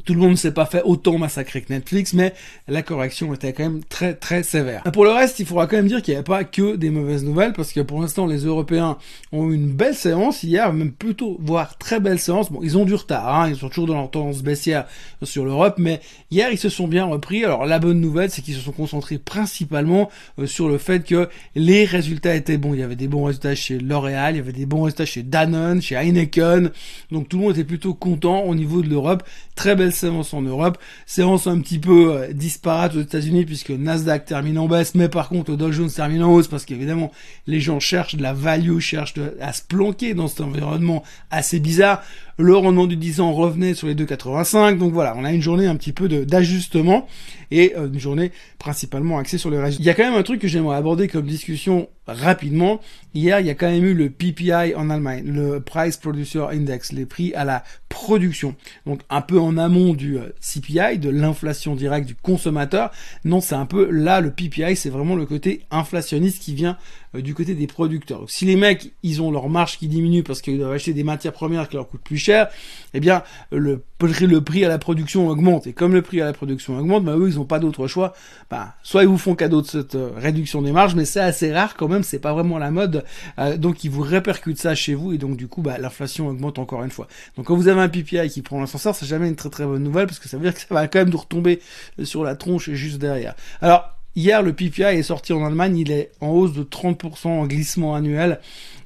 tout 0.06 0.14
le 0.14 0.20
monde 0.20 0.30
ne 0.30 0.36
s'est 0.36 0.52
pas 0.52 0.66
fait 0.66 0.82
autant 0.84 1.18
massacrer 1.18 1.60
que 1.60 1.72
Netflix, 1.72 2.14
mais 2.14 2.32
la 2.68 2.82
correction 2.82 3.34
était 3.34 3.52
quand 3.52 3.64
même 3.64 3.84
très 3.84 4.14
très 4.14 4.42
sévère. 4.44 4.84
Pour 4.92 5.04
le 5.04 5.10
reste, 5.10 5.40
il 5.40 5.46
faudra 5.46 5.66
quand 5.66 5.76
même 5.76 5.88
dire 5.88 6.00
qu'il 6.00 6.14
n'y 6.14 6.20
a 6.20 6.22
pas 6.22 6.44
que 6.44 6.76
des 6.76 6.90
mauvaises 6.90 7.24
nouvelles, 7.24 7.52
parce 7.52 7.72
que 7.72 7.80
pour 7.80 8.00
l'instant, 8.00 8.26
les 8.26 8.44
Européens 8.44 8.98
ont 9.32 9.50
eu 9.50 9.54
une 9.54 9.72
belle 9.72 9.96
séance 9.96 10.44
hier, 10.44 10.72
même 10.72 10.92
plutôt, 10.92 11.36
voire 11.40 11.76
très 11.76 11.98
belle 11.98 12.20
séance. 12.20 12.50
Bon, 12.52 12.60
ils 12.62 12.78
ont 12.78 12.84
du 12.84 12.94
retard, 12.94 13.28
hein, 13.34 13.48
ils 13.48 13.56
sont 13.56 13.68
toujours 13.68 13.88
dans 13.88 13.94
leur 13.94 14.10
tendance 14.10 14.42
baissière 14.42 14.86
sur 15.22 15.44
l'Europe, 15.44 15.74
mais 15.78 16.00
hier, 16.30 16.50
ils 16.52 16.58
se 16.58 16.68
sont 16.68 16.86
bien 16.86 17.04
repris. 17.04 17.44
Alors, 17.44 17.66
la 17.66 17.80
bonne 17.80 18.00
nouvelle, 18.00 18.30
c'est 18.30 18.42
qu'ils 18.42 18.54
se 18.54 18.60
sont 18.60 18.72
concentrés 18.72 19.18
principalement 19.18 20.08
euh, 20.38 20.46
sur 20.46 20.68
le 20.68 20.78
fait 20.78 21.04
que 21.04 21.28
les 21.56 21.84
résultats 21.84 22.36
étaient 22.36 22.58
bons. 22.58 22.74
Il 22.74 22.80
y 22.80 22.84
avait 22.84 22.96
des 22.96 23.08
bons 23.08 23.24
résultats 23.24 23.56
chez 23.56 23.80
L'Oréal, 23.80 24.34
il 24.34 24.38
y 24.38 24.40
avait 24.40 24.52
des 24.52 24.66
bons 24.66 24.82
résultats 24.82 25.04
chez 25.04 25.24
Danone, 25.24 25.82
chez 25.82 25.96
Heineken, 25.96 26.70
donc 27.10 27.28
tout 27.28 27.38
le 27.38 27.42
monde 27.42 27.52
était 27.52 27.64
plutôt 27.64 27.94
content 27.94 28.42
au 28.42 28.54
niveau 28.54 28.82
de 28.82 28.88
l'Europe. 28.88 29.24
Très 29.56 29.74
belle 29.74 29.92
séance 29.96 30.32
en 30.34 30.42
Europe, 30.42 30.78
séance 31.06 31.46
un 31.46 31.60
petit 31.60 31.78
peu 31.78 32.12
euh, 32.12 32.32
disparate 32.32 32.94
aux 32.94 33.00
États-Unis 33.00 33.44
puisque 33.44 33.70
Nasdaq 33.70 34.24
termine 34.24 34.58
en 34.58 34.68
baisse, 34.68 34.94
mais 34.94 35.08
par 35.08 35.28
contre 35.28 35.56
Dow 35.56 35.72
Jones 35.72 35.90
termine 35.90 36.22
en 36.22 36.32
hausse 36.32 36.48
parce 36.48 36.64
qu'évidemment 36.64 37.10
les 37.46 37.60
gens 37.60 37.80
cherchent 37.80 38.16
de 38.16 38.22
la 38.22 38.32
value, 38.32 38.78
cherchent 38.78 39.14
à 39.40 39.52
se 39.52 39.62
planquer 39.62 40.14
dans 40.14 40.28
cet 40.28 40.42
environnement 40.42 41.02
assez 41.30 41.58
bizarre. 41.60 42.02
Le 42.38 42.54
rendement 42.54 42.86
du 42.86 42.96
10 42.96 43.20
ans 43.20 43.32
revenait 43.32 43.72
sur 43.72 43.86
les 43.86 43.94
2,85. 43.94 44.76
Donc 44.76 44.92
voilà, 44.92 45.14
on 45.16 45.24
a 45.24 45.32
une 45.32 45.40
journée 45.40 45.66
un 45.66 45.76
petit 45.76 45.92
peu 45.92 46.06
d'ajustement 46.06 47.08
et 47.50 47.74
euh, 47.76 47.88
une 47.88 47.98
journée 47.98 48.30
principalement 48.58 49.16
axée 49.18 49.38
sur 49.38 49.48
le 49.48 49.58
résultats. 49.58 49.82
Il 49.82 49.86
y 49.86 49.90
a 49.90 49.94
quand 49.94 50.04
même 50.04 50.18
un 50.18 50.22
truc 50.22 50.40
que 50.42 50.48
j'aimerais 50.48 50.76
aborder 50.76 51.08
comme 51.08 51.24
discussion 51.24 51.88
rapidement. 52.06 52.80
Hier, 53.14 53.40
il 53.40 53.46
y 53.46 53.50
a 53.50 53.54
quand 53.54 53.70
même 53.70 53.84
eu 53.84 53.94
le 53.94 54.10
PPI 54.10 54.74
en 54.76 54.90
Allemagne, 54.90 55.24
le 55.24 55.60
Price 55.60 55.96
Producer 55.96 56.46
Index, 56.50 56.92
les 56.92 57.06
prix 57.06 57.32
à 57.34 57.44
la 57.44 57.64
production. 57.88 58.54
Donc 58.84 59.00
un 59.08 59.22
peu 59.22 59.40
en 59.40 59.56
amont 59.56 59.94
du 59.94 60.18
euh, 60.18 60.34
CPI, 60.40 60.98
de 60.98 61.08
l'inflation 61.08 61.74
directe 61.74 62.06
du 62.06 62.14
consommateur. 62.14 62.90
Non, 63.24 63.40
c'est 63.40 63.54
un 63.54 63.66
peu 63.66 63.90
là 63.90 64.20
le 64.20 64.30
PPI, 64.30 64.76
c'est 64.76 64.90
vraiment 64.90 65.14
le 65.14 65.24
côté 65.24 65.62
inflationniste 65.70 66.42
qui 66.42 66.54
vient 66.54 66.76
euh, 67.14 67.20
du 67.20 67.34
côté 67.34 67.54
des 67.54 67.66
producteurs. 67.66 68.20
Donc 68.20 68.30
si 68.30 68.44
les 68.44 68.56
mecs, 68.56 68.92
ils 69.02 69.22
ont 69.22 69.30
leur 69.30 69.48
marge 69.48 69.78
qui 69.78 69.88
diminue 69.88 70.22
parce 70.22 70.40
qu'ils 70.40 70.58
doivent 70.58 70.72
acheter 70.72 70.92
des 70.92 71.04
matières 71.04 71.32
premières 71.32 71.68
qui 71.68 71.76
leur 71.76 71.88
coûtent 71.88 72.02
plus 72.02 72.18
cher, 72.18 72.48
eh 72.94 73.00
bien 73.00 73.22
le, 73.50 73.82
le 74.00 74.40
prix 74.40 74.64
à 74.64 74.68
la 74.68 74.78
production 74.78 75.28
augmente. 75.28 75.66
Et 75.66 75.72
comme 75.72 75.92
le 75.92 76.02
prix 76.02 76.20
à 76.20 76.24
la 76.24 76.32
production 76.32 76.78
augmente, 76.78 77.04
bah 77.04 77.16
eux, 77.16 77.28
ils 77.28 77.36
n'ont 77.36 77.44
pas 77.44 77.58
d'autre 77.58 77.86
choix. 77.86 78.14
Bah, 78.50 78.74
soit 78.82 79.02
ils 79.02 79.08
vous 79.08 79.18
font 79.18 79.34
cadeau 79.34 79.62
de 79.62 79.66
cette 79.66 79.94
euh, 79.94 80.10
réduction 80.16 80.62
des 80.62 80.72
marges, 80.72 80.94
mais 80.94 81.04
c'est 81.04 81.20
assez 81.20 81.52
rare 81.52 81.74
quand 81.76 81.88
même, 81.88 82.02
c'est 82.02 82.18
pas 82.18 82.32
vraiment 82.32 82.58
la 82.58 82.70
mode. 82.70 83.04
Euh, 83.38 83.56
donc 83.56 83.84
ils 83.84 83.90
vous 83.90 84.02
répercutent 84.02 84.60
ça 84.60 84.74
chez 84.74 84.94
vous 84.94 85.12
et 85.12 85.18
donc 85.18 85.36
du 85.36 85.48
coup, 85.48 85.62
bah, 85.62 85.78
l'inflation 85.78 86.28
augmente 86.28 86.58
encore 86.58 86.82
une 86.84 86.90
fois. 86.90 87.08
Donc 87.36 87.46
quand 87.46 87.56
vous 87.56 87.68
avez 87.68 87.80
un 87.80 87.88
PPI 87.88 88.28
qui 88.28 88.42
prend 88.42 88.60
l'ascenseur, 88.60 88.94
c'est 88.94 89.06
jamais 89.06 89.28
une 89.28 89.36
très 89.36 89.50
très 89.50 89.64
bonne 89.64 89.82
nouvelle 89.82 90.06
parce 90.06 90.18
que 90.18 90.28
ça 90.28 90.36
veut 90.36 90.42
dire 90.42 90.54
que 90.54 90.60
ça 90.60 90.74
va 90.74 90.86
quand 90.88 90.98
même 90.98 91.10
nous 91.10 91.18
retomber 91.18 91.60
sur 92.04 92.24
la 92.24 92.36
tronche 92.36 92.70
juste 92.70 92.98
derrière. 92.98 93.34
Alors 93.60 93.95
Hier, 94.16 94.42
le 94.42 94.54
PPI 94.54 94.82
est 94.82 95.02
sorti 95.02 95.34
en 95.34 95.44
Allemagne, 95.44 95.76
il 95.76 95.92
est 95.92 96.10
en 96.22 96.30
hausse 96.30 96.54
de 96.54 96.64
30% 96.64 97.28
en 97.28 97.46
glissement 97.46 97.94
annuel. 97.94 98.40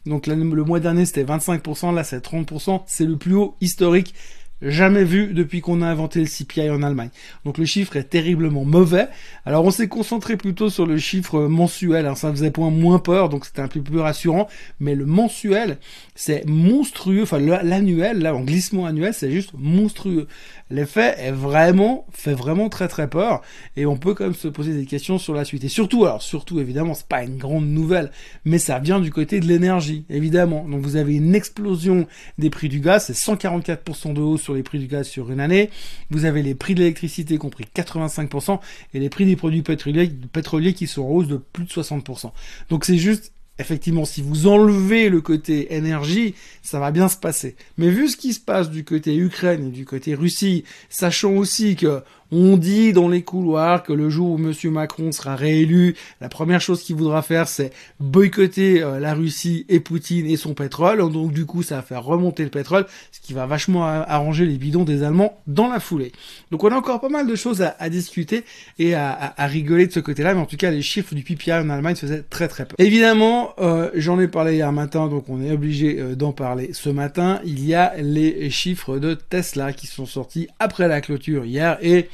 Donc 0.04 0.26
le 0.26 0.64
mois 0.64 0.80
dernier, 0.80 1.06
c'était 1.06 1.22
25%, 1.22 1.94
là 1.94 2.02
c'est 2.02 2.24
30%, 2.24 2.82
c'est 2.86 3.04
le 3.04 3.16
plus 3.16 3.34
haut 3.34 3.54
historique 3.60 4.12
jamais 4.62 5.04
vu 5.04 5.32
depuis 5.32 5.60
qu'on 5.60 5.82
a 5.82 5.86
inventé 5.86 6.20
le 6.20 6.26
CPI 6.26 6.70
en 6.70 6.82
Allemagne. 6.82 7.10
Donc 7.44 7.58
le 7.58 7.64
chiffre 7.64 7.96
est 7.96 8.04
terriblement 8.04 8.64
mauvais. 8.64 9.08
Alors 9.46 9.64
on 9.64 9.70
s'est 9.70 9.88
concentré 9.88 10.36
plutôt 10.36 10.70
sur 10.70 10.86
le 10.86 10.98
chiffre 10.98 11.40
mensuel, 11.46 12.06
hein. 12.06 12.14
ça 12.14 12.30
faisait 12.30 12.50
point 12.50 12.70
moins 12.70 12.98
peur, 12.98 13.28
donc 13.28 13.46
c'était 13.46 13.62
un 13.62 13.68
peu 13.68 13.80
plus 13.80 14.00
rassurant. 14.00 14.48
Mais 14.78 14.94
le 14.94 15.06
mensuel, 15.06 15.78
c'est 16.14 16.46
monstrueux. 16.46 17.22
Enfin 17.22 17.38
l'annuel, 17.38 18.20
là 18.20 18.34
en 18.34 18.42
glissement 18.42 18.86
annuel, 18.86 19.14
c'est 19.14 19.30
juste 19.30 19.52
monstrueux. 19.56 20.26
L'effet 20.70 21.16
est 21.18 21.32
vraiment, 21.32 22.06
fait 22.12 22.34
vraiment 22.34 22.68
très 22.68 22.86
très 22.86 23.08
peur. 23.08 23.42
Et 23.76 23.86
on 23.86 23.96
peut 23.96 24.14
quand 24.14 24.24
même 24.24 24.34
se 24.34 24.48
poser 24.48 24.74
des 24.74 24.86
questions 24.86 25.18
sur 25.18 25.34
la 25.34 25.44
suite. 25.44 25.64
Et 25.64 25.68
surtout, 25.68 26.04
alors 26.04 26.22
surtout 26.22 26.60
évidemment, 26.60 26.94
c'est 26.94 27.06
pas 27.06 27.24
une 27.24 27.38
grande 27.38 27.66
nouvelle, 27.66 28.10
mais 28.44 28.58
ça 28.58 28.78
vient 28.78 29.00
du 29.00 29.10
côté 29.10 29.40
de 29.40 29.46
l'énergie, 29.46 30.04
évidemment. 30.10 30.66
Donc 30.68 30.82
vous 30.82 30.96
avez 30.96 31.16
une 31.16 31.34
explosion 31.34 32.06
des 32.38 32.50
prix 32.50 32.68
du 32.68 32.80
gaz, 32.80 33.06
c'est 33.06 33.14
144% 33.14 34.12
de 34.12 34.20
hausse 34.20 34.49
sur 34.50 34.56
les 34.56 34.62
prix 34.64 34.80
du 34.80 34.88
gaz 34.88 35.06
sur 35.06 35.30
une 35.30 35.38
année. 35.38 35.70
Vous 36.10 36.24
avez 36.24 36.42
les 36.42 36.56
prix 36.56 36.74
de 36.74 36.80
l'électricité 36.80 37.38
compris 37.38 37.66
85% 37.74 38.58
et 38.94 38.98
les 38.98 39.08
prix 39.08 39.24
des 39.24 39.36
produits 39.36 39.62
pétroliers, 39.62 40.74
qui 40.74 40.88
sont 40.88 41.02
en 41.02 41.08
hausse 41.08 41.28
de 41.28 41.36
plus 41.36 41.64
de 41.64 41.70
60%. 41.70 42.32
Donc 42.68 42.84
c'est 42.84 42.98
juste 42.98 43.32
effectivement, 43.60 44.06
si 44.06 44.22
vous 44.22 44.46
enlevez 44.46 45.08
le 45.10 45.20
côté 45.20 45.74
énergie, 45.76 46.34
ça 46.62 46.80
va 46.80 46.90
bien 46.90 47.08
se 47.08 47.16
passer. 47.16 47.56
Mais 47.76 47.90
vu 47.90 48.08
ce 48.08 48.16
qui 48.16 48.32
se 48.32 48.40
passe 48.40 48.70
du 48.70 48.84
côté 48.84 49.14
Ukraine 49.14 49.68
et 49.68 49.70
du 49.70 49.84
côté 49.84 50.14
Russie, 50.14 50.64
sachant 50.88 51.34
aussi 51.34 51.76
que 51.76 52.02
on 52.32 52.56
dit 52.56 52.92
dans 52.92 53.08
les 53.08 53.22
couloirs 53.22 53.82
que 53.82 53.92
le 53.92 54.08
jour 54.08 54.32
où 54.32 54.38
Monsieur 54.38 54.70
Macron 54.70 55.12
sera 55.12 55.36
réélu, 55.36 55.96
la 56.20 56.28
première 56.28 56.60
chose 56.60 56.82
qu'il 56.82 56.96
voudra 56.96 57.22
faire, 57.22 57.48
c'est 57.48 57.72
boycotter 57.98 58.82
euh, 58.82 59.00
la 59.00 59.14
Russie 59.14 59.66
et 59.68 59.80
Poutine 59.80 60.26
et 60.26 60.36
son 60.36 60.54
pétrole. 60.54 60.98
Donc 61.10 61.32
du 61.32 61.46
coup, 61.46 61.62
ça 61.62 61.76
va 61.76 61.82
faire 61.82 62.04
remonter 62.04 62.44
le 62.44 62.50
pétrole, 62.50 62.86
ce 63.12 63.20
qui 63.20 63.32
va 63.32 63.46
vachement 63.46 63.84
arranger 63.86 64.46
les 64.46 64.56
bidons 64.56 64.84
des 64.84 65.02
Allemands 65.02 65.40
dans 65.46 65.68
la 65.68 65.80
foulée. 65.80 66.12
Donc 66.50 66.64
on 66.64 66.68
a 66.68 66.76
encore 66.76 67.00
pas 67.00 67.08
mal 67.08 67.26
de 67.26 67.34
choses 67.34 67.62
à, 67.62 67.88
discuter 67.90 68.44
et 68.78 68.94
à, 68.94 69.34
rigoler 69.38 69.86
de 69.86 69.92
ce 69.92 70.00
côté-là. 70.00 70.34
Mais 70.34 70.40
en 70.40 70.46
tout 70.46 70.56
cas, 70.56 70.70
les 70.70 70.82
chiffres 70.82 71.14
du 71.14 71.22
PPI 71.22 71.52
en 71.52 71.70
Allemagne 71.70 71.96
faisaient 71.96 72.24
très 72.28 72.48
très 72.48 72.64
peur. 72.64 72.76
Évidemment, 72.78 73.54
euh, 73.58 73.90
j'en 73.94 74.20
ai 74.20 74.28
parlé 74.28 74.54
hier 74.54 74.70
matin, 74.72 75.08
donc 75.08 75.28
on 75.28 75.42
est 75.42 75.52
obligé 75.52 75.98
euh, 75.98 76.14
d'en 76.14 76.32
parler 76.32 76.70
ce 76.72 76.90
matin. 76.90 77.40
Il 77.44 77.64
y 77.64 77.74
a 77.74 77.94
les 77.98 78.50
chiffres 78.50 78.98
de 78.98 79.14
Tesla 79.14 79.72
qui 79.72 79.86
sont 79.86 80.06
sortis 80.06 80.48
après 80.58 80.88
la 80.88 81.00
clôture 81.00 81.44
hier 81.44 81.78
et 81.82 82.08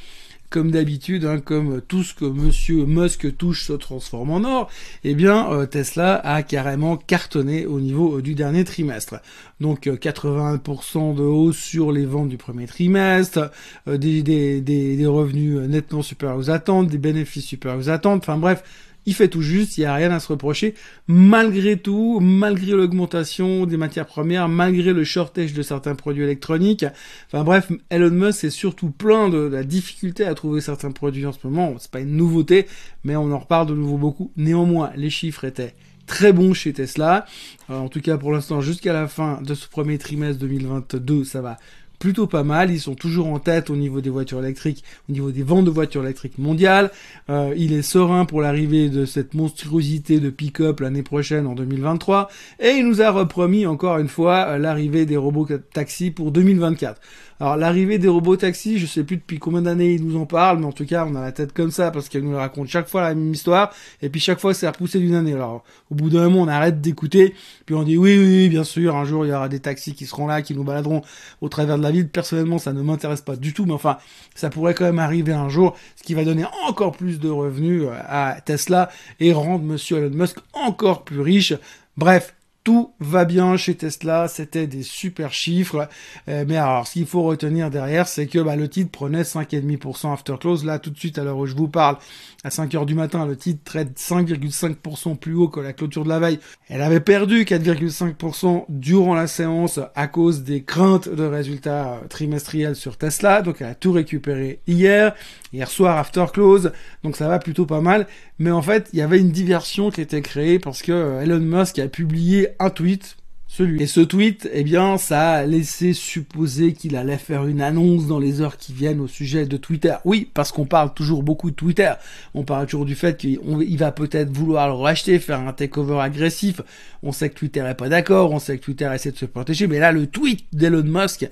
comme 0.49 0.71
d'habitude, 0.71 1.25
hein, 1.25 1.39
comme 1.39 1.81
tout 1.81 2.03
ce 2.03 2.13
que 2.13 2.25
Monsieur 2.25 2.85
Musk 2.85 3.35
touche 3.37 3.65
se 3.65 3.73
transforme 3.73 4.31
en 4.31 4.43
or, 4.43 4.69
eh 5.03 5.13
bien 5.13 5.51
euh, 5.51 5.65
Tesla 5.65 6.15
a 6.15 6.41
carrément 6.43 6.97
cartonné 6.97 7.65
au 7.65 7.79
niveau 7.79 8.17
euh, 8.17 8.21
du 8.21 8.33
dernier 8.33 8.63
trimestre. 8.63 9.15
Donc 9.59 9.87
81% 9.87 11.11
euh, 11.11 11.13
de 11.13 11.23
hausse 11.23 11.57
sur 11.57 11.91
les 11.91 12.05
ventes 12.05 12.29
du 12.29 12.37
premier 12.37 12.67
trimestre, 12.67 13.51
des, 13.87 14.21
des, 14.23 14.61
des, 14.61 15.05
revenus 15.05 15.57
nettement 15.67 16.01
supérieurs 16.01 16.37
aux 16.37 16.49
attentes, 16.49 16.87
des 16.87 16.97
bénéfices 16.97 17.45
supérieurs 17.45 17.79
aux 17.79 17.89
attentes, 17.89 18.23
enfin 18.23 18.37
bref, 18.37 18.63
il 19.07 19.15
fait 19.15 19.29
tout 19.29 19.41
juste, 19.41 19.77
il 19.77 19.81
n'y 19.81 19.85
a 19.85 19.95
rien 19.95 20.11
à 20.11 20.19
se 20.19 20.27
reprocher. 20.27 20.75
Malgré 21.07 21.77
tout, 21.77 22.19
malgré 22.19 22.73
l'augmentation 22.73 23.65
des 23.65 23.77
matières 23.77 24.05
premières, 24.05 24.49
malgré 24.49 24.91
le 24.91 25.05
shortage 25.05 25.53
de 25.53 25.61
certains 25.61 25.95
produits 25.95 26.23
électroniques, 26.23 26.85
enfin 27.27 27.45
bref, 27.45 27.71
Elon 27.89 28.11
Musk 28.11 28.43
est 28.43 28.49
surtout 28.49 28.91
plein 28.91 29.29
de, 29.29 29.37
la 29.37 29.63
difficulté 29.63 30.25
à 30.25 30.35
trouver 30.35 30.59
certains 30.59 30.91
produits 30.91 31.25
en 31.25 31.31
ce 31.31 31.39
moment. 31.45 31.73
C'est 31.79 31.89
pas 31.89 32.01
une 32.01 32.17
nouveauté, 32.17 32.67
mais 33.05 33.15
on 33.15 33.31
en 33.31 33.39
reparle 33.39 33.67
de 33.67 33.75
nouveau 33.75 33.97
beaucoup. 33.97 34.31
Néanmoins, 34.35 34.91
les 34.97 35.09
chiffres 35.09 35.45
étaient 35.45 35.73
très 36.05 36.33
bons 36.33 36.53
chez 36.53 36.73
Tesla. 36.73 37.25
Euh, 37.69 37.77
en 37.77 37.87
tout 37.87 38.01
cas, 38.01 38.17
pour 38.17 38.33
l'instant, 38.33 38.59
jusqu'à 38.59 38.91
la 38.91 39.07
fin 39.07 39.41
de 39.41 39.55
ce 39.55 39.69
premier 39.69 39.97
trimestre 39.97 40.41
2022, 40.41 41.23
ça 41.23 41.39
va 41.39 41.57
plutôt 41.99 42.27
pas 42.27 42.43
mal. 42.43 42.71
Ils 42.71 42.79
sont 42.79 42.95
toujours 42.95 43.27
en 43.27 43.39
tête 43.39 43.69
au 43.69 43.75
niveau 43.75 44.01
des 44.01 44.09
voitures 44.09 44.39
électriques, 44.39 44.83
au 45.09 45.11
niveau 45.11 45.31
des 45.31 45.43
ventes 45.43 45.65
de 45.65 45.71
voitures 45.71 46.03
électriques 46.03 46.37
mondiales. 46.37 46.91
Euh, 47.29 47.53
il 47.57 47.73
est 47.73 47.81
serein 47.81 48.25
pour 48.25 48.41
l'arrivée 48.41 48.89
de 48.89 49.05
cette 49.05 49.33
monstruosité 49.33 50.19
de 50.19 50.29
pick-up 50.29 50.79
l'année 50.79 51.03
prochaine 51.03 51.47
en 51.47 51.55
2023. 51.55 52.29
Et 52.59 52.71
il 52.71 52.87
nous 52.87 53.01
a 53.01 53.11
repromis 53.11 53.65
encore 53.65 53.97
une 53.97 54.09
fois 54.09 54.47
euh, 54.47 54.57
l'arrivée 54.57 55.05
des 55.05 55.17
robots 55.17 55.47
taxis 55.73 56.11
pour 56.11 56.31
2024. 56.31 56.99
Alors 57.39 57.55
l'arrivée 57.55 57.99
des 57.99 58.07
robots 58.07 58.35
taxis, 58.35 58.79
je 58.79 58.87
sais 58.87 59.03
plus 59.03 59.17
depuis 59.17 59.37
combien 59.37 59.61
d'années 59.61 59.93
ils 59.93 60.03
nous 60.03 60.19
en 60.19 60.25
parlent, 60.25 60.57
mais 60.57 60.65
en 60.65 60.71
tout 60.71 60.87
cas 60.87 61.05
on 61.05 61.13
a 61.13 61.21
la 61.21 61.31
tête 61.31 61.53
comme 61.53 61.69
ça 61.69 61.91
parce 61.91 62.09
qu'elle 62.09 62.23
nous 62.23 62.35
raconte 62.35 62.67
chaque 62.67 62.87
fois 62.87 63.01
la 63.01 63.13
même 63.13 63.31
histoire, 63.31 63.71
et 64.01 64.09
puis 64.09 64.19
chaque 64.19 64.39
fois 64.39 64.55
c'est 64.55 64.67
repoussé 64.67 64.99
d'une 64.99 65.13
année. 65.13 65.33
Alors 65.33 65.63
au 65.91 65.95
bout 65.95 66.09
d'un 66.09 66.23
moment 66.29 66.41
on 66.41 66.47
arrête 66.47 66.81
d'écouter, 66.81 67.35
puis 67.67 67.75
on 67.75 67.83
dit 67.83 67.95
oui, 67.95 68.17
oui 68.17 68.49
bien 68.49 68.63
sûr 68.63 68.95
un 68.95 69.05
jour 69.05 69.23
il 69.23 69.29
y 69.29 69.33
aura 69.33 69.49
des 69.49 69.59
taxis 69.59 69.93
qui 69.93 70.07
seront 70.07 70.25
là, 70.25 70.41
qui 70.41 70.55
nous 70.55 70.63
baladeront 70.63 71.03
au 71.41 71.47
travers 71.47 71.77
de 71.77 71.83
la 71.83 71.91
ville. 71.91 72.09
Personnellement 72.09 72.57
ça 72.57 72.73
ne 72.73 72.81
m'intéresse 72.81 73.21
pas 73.21 73.35
du 73.35 73.53
tout, 73.53 73.67
mais 73.67 73.73
enfin 73.73 73.99
ça 74.33 74.49
pourrait 74.49 74.73
quand 74.73 74.85
même 74.85 74.97
arriver 74.97 75.33
un 75.33 75.49
jour, 75.49 75.77
ce 75.95 76.01
qui 76.01 76.15
va 76.15 76.23
donner 76.23 76.45
encore 76.67 76.97
plus 76.97 77.19
de 77.19 77.29
revenus 77.29 77.83
euh, 77.83 77.91
à 78.07 78.41
Tesla 78.41 78.89
et 79.19 79.31
rendre 79.31 79.63
Monsieur 79.63 79.97
Elon 79.97 80.09
Musk 80.09 80.37
encore 80.53 81.03
plus 81.03 81.21
riche. 81.21 81.53
Bref, 81.97 82.33
tout 82.67 82.91
va 82.99 83.23
bien 83.23 83.55
chez 83.55 83.75
Tesla, 83.75 84.27
c'était 84.27 84.67
des 84.67 84.83
super 84.83 85.31
chiffres. 85.31 85.87
Euh, 86.27 86.43
mais 86.45 86.57
alors, 86.57 86.85
ce 86.85 86.91
qu'il 86.91 87.05
faut 87.05 87.23
retenir 87.23 87.69
derrière, 87.69 88.09
c'est 88.09 88.27
que 88.27 88.39
bah, 88.39 88.57
le 88.57 88.67
titre 88.67 88.91
prenait 88.91 89.21
5,5% 89.21 90.11
after 90.11 90.35
close. 90.37 90.65
Là, 90.65 90.77
tout 90.77 90.89
de 90.89 90.97
suite, 90.97 91.17
à 91.17 91.23
l'heure 91.23 91.37
où 91.37 91.45
je 91.45 91.55
vous 91.55 91.69
parle, 91.69 91.95
à 92.43 92.49
5 92.49 92.75
heures 92.75 92.85
du 92.85 92.93
matin, 92.93 93.25
le 93.25 93.37
titre 93.37 93.61
traite 93.63 93.97
5,5% 93.97 95.15
plus 95.15 95.33
haut 95.33 95.47
que 95.47 95.61
la 95.61 95.71
clôture 95.71 96.03
de 96.03 96.09
la 96.09 96.19
veille. 96.19 96.39
Elle 96.67 96.81
avait 96.81 96.99
perdu 96.99 97.45
4,5% 97.45 98.65
durant 98.67 99.15
la 99.15 99.27
séance 99.27 99.79
à 99.95 100.07
cause 100.07 100.43
des 100.43 100.63
craintes 100.63 101.07
de 101.07 101.23
résultats 101.23 102.01
trimestriels 102.09 102.75
sur 102.75 102.97
Tesla. 102.97 103.43
Donc, 103.43 103.61
elle 103.61 103.67
a 103.67 103.75
tout 103.75 103.93
récupéré 103.93 104.59
hier, 104.67 105.15
hier 105.53 105.69
soir 105.69 105.97
after 105.97 106.25
close. 106.33 106.71
Donc, 107.03 107.15
ça 107.15 107.27
va 107.27 107.39
plutôt 107.39 107.65
pas 107.65 107.81
mal. 107.81 108.07
Mais 108.39 108.51
en 108.51 108.61
fait, 108.61 108.89
il 108.93 108.99
y 108.99 109.01
avait 109.01 109.19
une 109.19 109.31
diversion 109.31 109.91
qui 109.91 110.01
était 110.01 110.21
créée 110.21 110.59
parce 110.59 110.81
que 110.81 110.91
euh, 110.91 111.21
Elon 111.21 111.39
Musk 111.39 111.79
a 111.79 111.87
publié 111.87 112.49
un 112.59 112.69
tweet 112.69 113.17
Et 113.59 113.87
ce 113.87 114.01
tweet, 114.01 114.47
eh 114.53 114.63
bien, 114.63 114.99
ça 114.99 115.31
a 115.31 115.45
laissé 115.45 115.93
supposer 115.93 116.73
qu'il 116.73 116.95
allait 116.95 117.17
faire 117.17 117.47
une 117.47 117.61
annonce 117.61 118.05
dans 118.05 118.19
les 118.19 118.39
heures 118.41 118.57
qui 118.57 118.71
viennent 118.71 118.99
au 118.99 119.07
sujet 119.07 119.47
de 119.47 119.57
Twitter. 119.57 119.95
Oui, 120.05 120.29
parce 120.31 120.51
qu'on 120.51 120.65
parle 120.65 120.93
toujours 120.93 121.23
beaucoup 121.23 121.49
de 121.49 121.55
Twitter. 121.55 121.91
On 122.35 122.43
parle 122.43 122.65
toujours 122.65 122.85
du 122.85 122.93
fait 122.93 123.17
qu'il 123.17 123.77
va 123.77 123.91
peut-être 123.91 124.29
vouloir 124.29 124.67
le 124.67 124.73
racheter, 124.73 125.17
faire 125.17 125.39
un 125.39 125.53
takeover 125.53 125.99
agressif. 126.01 126.61
On 127.01 127.11
sait 127.11 127.29
que 127.29 127.35
Twitter 127.35 127.65
est 127.67 127.73
pas 127.73 127.89
d'accord, 127.89 128.31
on 128.31 128.37
sait 128.37 128.59
que 128.59 128.63
Twitter 128.63 128.91
essaie 128.93 129.11
de 129.11 129.17
se 129.17 129.25
protéger, 129.25 129.65
mais 129.65 129.79
là, 129.79 129.91
le 129.91 130.05
tweet 130.05 130.45
d'Elon 130.53 130.83
Musk 130.83 131.27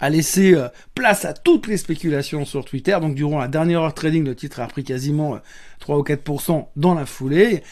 a 0.00 0.08
laissé 0.08 0.54
euh, 0.54 0.68
place 0.94 1.26
à 1.26 1.34
toutes 1.34 1.66
les 1.66 1.76
spéculations 1.76 2.46
sur 2.46 2.64
Twitter. 2.64 2.96
Donc, 3.00 3.14
durant 3.14 3.38
la 3.38 3.48
dernière 3.48 3.82
heure 3.82 3.94
trading, 3.94 4.24
le 4.24 4.34
titre 4.34 4.60
a 4.60 4.66
pris 4.66 4.84
quasiment 4.84 5.38
3 5.80 5.96
euh, 5.96 6.00
ou 6.00 6.04
4% 6.04 6.68
dans 6.76 6.94
la 6.94 7.04
foulée. 7.04 7.62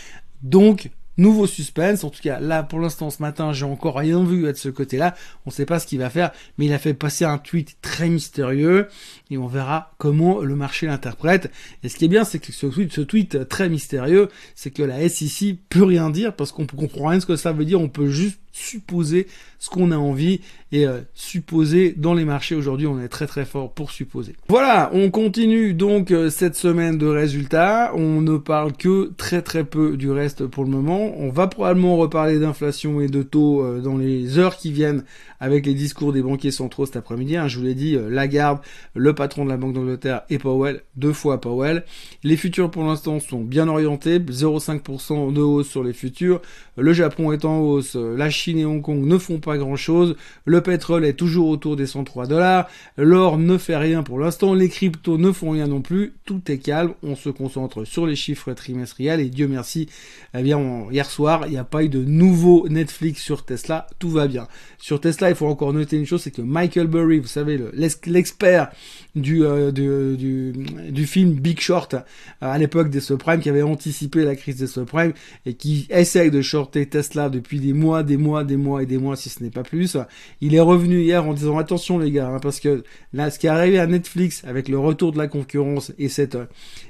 Donc, 0.43 0.91
Nouveau 1.17 1.47
suspense, 1.47 2.05
en 2.05 2.11
tout 2.11 2.21
cas 2.23 2.41
là 2.41 2.63
pour 2.63 2.81
l'instant 2.81 3.11
ce 3.11 3.23
matin 3.23 3.53
j'ai 3.53 3.65
encore 3.65 3.97
rien 3.97 4.25
vu 4.25 4.43
de 4.43 4.53
ce 4.55 4.69
côté-là, 4.69 5.15
on 5.47 5.51
ne 5.51 5.55
sait 5.55 5.67
pas 5.67 5.79
ce 5.79 5.87
qu'il 5.87 5.99
va 5.99 6.11
faire, 6.11 6.33
mais 6.59 6.67
il 6.67 6.73
a 6.73 6.79
fait 6.79 6.95
passer 6.95 7.25
un 7.25 7.39
tweet 7.39 7.77
très 7.83 8.09
mystérieux. 8.09 8.89
Et 9.31 9.39
on 9.39 9.47
verra 9.47 9.95
comment 9.99 10.41
le 10.41 10.55
marché 10.55 10.87
l'interprète. 10.87 11.51
Et 11.83 11.89
ce 11.89 11.97
qui 11.97 12.05
est 12.05 12.09
bien 12.09 12.25
c'est 12.25 12.39
que 12.39 12.53
ce 12.53 12.67
tweet, 12.67 12.93
ce 12.93 13.01
tweet 13.01 13.49
très 13.49 13.69
mystérieux, 13.69 14.29
c'est 14.55 14.71
que 14.71 14.83
la 14.83 15.09
SEC 15.09 15.57
peut 15.69 15.85
rien 15.85 16.11
dire 16.11 16.35
parce 16.35 16.53
qu'on 16.53 16.67
comprend 16.67 17.09
rien 17.09 17.21
ce 17.21 17.27
que 17.27 17.37
ça 17.37 17.53
veut 17.53 17.65
dire, 17.65 17.81
on 17.81 17.89
peut 17.89 18.09
juste 18.09 18.39
supposer 18.55 19.27
ce 19.59 19.69
qu'on 19.69 19.91
a 19.91 19.97
envie 19.97 20.41
et 20.71 20.87
euh, 20.87 21.01
supposer 21.13 21.93
dans 21.97 22.15
les 22.15 22.25
marchés. 22.25 22.55
Aujourd'hui 22.55 22.87
on 22.87 23.01
est 23.01 23.09
très 23.09 23.27
très 23.27 23.45
fort 23.45 23.73
pour 23.73 23.91
supposer. 23.91 24.37
Voilà, 24.49 24.91
on 24.93 25.11
continue 25.11 25.75
donc 25.75 26.11
euh, 26.11 26.31
cette 26.31 26.55
semaine 26.55 26.97
de 26.97 27.07
résultats, 27.07 27.93
on 27.95 28.21
ne 28.21 28.37
parle 28.37 28.73
que 28.73 29.13
très 29.17 29.43
très 29.43 29.65
peu 29.65 29.97
du 29.97 30.11
reste 30.11 30.47
pour 30.47 30.65
le 30.65 30.71
moment, 30.71 31.04
on 31.17 31.31
va 31.31 31.47
probablement 31.47 31.97
reparler 31.97 32.39
d'inflation 32.39 33.01
et 33.01 33.09
de 33.09 33.23
taux 33.23 33.63
euh, 33.63 33.81
dans 33.81 33.97
les 33.97 34.39
heures 34.39 34.57
qui 34.57 34.73
viennent 34.73 35.05
avec 35.41 35.67
les 35.67 35.75
discours 35.75 36.13
des 36.13 36.23
banquiers 36.23 36.51
centraux 36.51 36.87
cet 36.87 36.97
après-midi. 36.97 37.37
Hein, 37.37 37.49
je 37.49 37.59
vous 37.59 37.65
l'ai 37.65 37.75
dit, 37.75 37.99
Lagarde, 38.09 38.61
le 38.95 39.15
patron 39.15 39.45
de 39.45 39.51
la 39.51 39.57
Banque 39.57 39.75
d'Angleterre 39.75 40.23
et 40.31 40.39
Powell, 40.39 40.83
deux 40.97 41.13
fois 41.13 41.41
Powell. 41.41 41.85
Les 42.23 42.37
futurs 42.37 42.71
pour 42.71 42.85
l'instant 42.85 43.21
sont 43.21 43.43
bien 43.43 43.69
orientés, 43.69 44.19
0,5% 44.19 45.33
de 45.33 45.41
hausse 45.41 45.69
sur 45.69 45.85
les 45.85 45.93
futurs. 45.93 46.41
Le 46.77 46.93
Japon 46.93 47.33
est 47.33 47.45
en 47.45 47.61
hausse, 47.61 47.95
la 47.95 48.31
Chine 48.31 48.59
et 48.59 48.65
Hong 48.65 48.83
Kong 48.83 49.05
ne 49.05 49.19
font 49.19 49.39
pas 49.39 49.59
grand-chose. 49.59 50.17
Le 50.45 50.61
pétrole 50.61 51.05
est 51.05 51.15
toujours 51.15 51.49
autour 51.49 51.77
des 51.77 51.87
103 51.87 52.27
dollars. 52.27 52.69
L'or 52.97 53.39
ne 53.39 53.59
fait 53.59 53.77
rien 53.77 54.03
pour 54.03 54.19
l'instant. 54.19 54.55
Les 54.55 54.69
cryptos 54.69 55.19
ne 55.19 55.33
font 55.33 55.51
rien 55.51 55.67
non 55.67 55.83
plus. 55.83 56.15
Tout 56.25 56.41
est 56.51 56.59
calme. 56.59 56.95
On 57.03 57.17
se 57.17 57.29
concentre 57.29 57.85
sur 57.85 58.07
les 58.07 58.17
chiffres 58.17 58.53
trimestriels 58.53 59.21
et 59.21 59.29
Dieu 59.29 59.49
merci, 59.49 59.89
eh 60.35 60.43
bien, 60.43 60.59
hier 60.95 61.11
soir, 61.11 61.43
il 61.47 61.51
n'y 61.51 61.59
a 61.59 61.65
pas 61.65 61.83
eu 61.83 61.89
de 61.89 62.05
nouveau 62.05 62.69
Netflix 62.69 63.21
sur 63.21 63.45
Tesla, 63.45 63.89
tout 63.99 64.11
va 64.11 64.29
bien. 64.29 64.47
Sur 64.79 65.01
Tesla, 65.01 65.29
il 65.29 65.35
faut 65.35 65.47
encore 65.47 65.73
noter 65.73 65.97
une 65.97 66.07
chose, 66.07 66.23
c'est 66.23 66.31
que 66.31 66.41
Michael 66.41 66.87
Burry, 66.87 67.19
vous 67.19 67.27
savez, 67.27 67.61
l'expert 68.07 68.71
du, 69.17 69.45
euh, 69.45 69.73
du, 69.73 71.07
film 71.07 71.33
Big 71.33 71.59
Short, 71.59 71.95
euh, 71.95 71.99
à 72.41 72.59
l'époque 72.59 72.91
des 72.91 73.01
subprimes, 73.01 73.41
qui 73.41 73.49
avait 73.49 73.63
anticipé 73.63 74.25
la 74.25 74.37
crise 74.37 74.57
des 74.57 74.69
subprimes, 74.69 75.15
et 75.47 75.55
qui 75.55 75.89
essaye 75.91 76.31
de 76.31 76.41
shorter 76.43 76.87
Tesla 76.87 77.29
depuis 77.29 77.59
des 77.59 77.73
mois, 77.73 78.05
des 78.05 78.17
mois, 78.17 78.45
des 78.45 78.57
mois 78.57 78.85
et 78.85 78.87
des 78.87 78.99
mois, 78.99 79.17
si 79.17 79.31
ce 79.31 79.43
n'est 79.43 79.51
pas 79.51 79.65
plus. 79.65 79.97
Il 80.41 80.55
est 80.55 80.61
revenu 80.61 81.01
hier 81.01 81.27
en 81.27 81.35
disant, 81.35 81.59
attention 81.59 81.99
les 81.99 82.13
gars, 82.13 82.29
hein, 82.29 82.39
parce 82.41 82.61
que 82.61 82.85
là, 83.13 83.33
ce 83.33 83.41
qui 83.41 83.49
est 83.49 83.51
arrivé 83.51 83.81
à 83.81 83.89
Netflix, 83.89 84.45
avec 84.47 84.69
le 84.69 84.79
retour 84.79 85.11
de 85.11 85.19
la 85.19 85.27
concurrence 85.27 85.93
et 85.99 86.09
cette, 86.09 86.39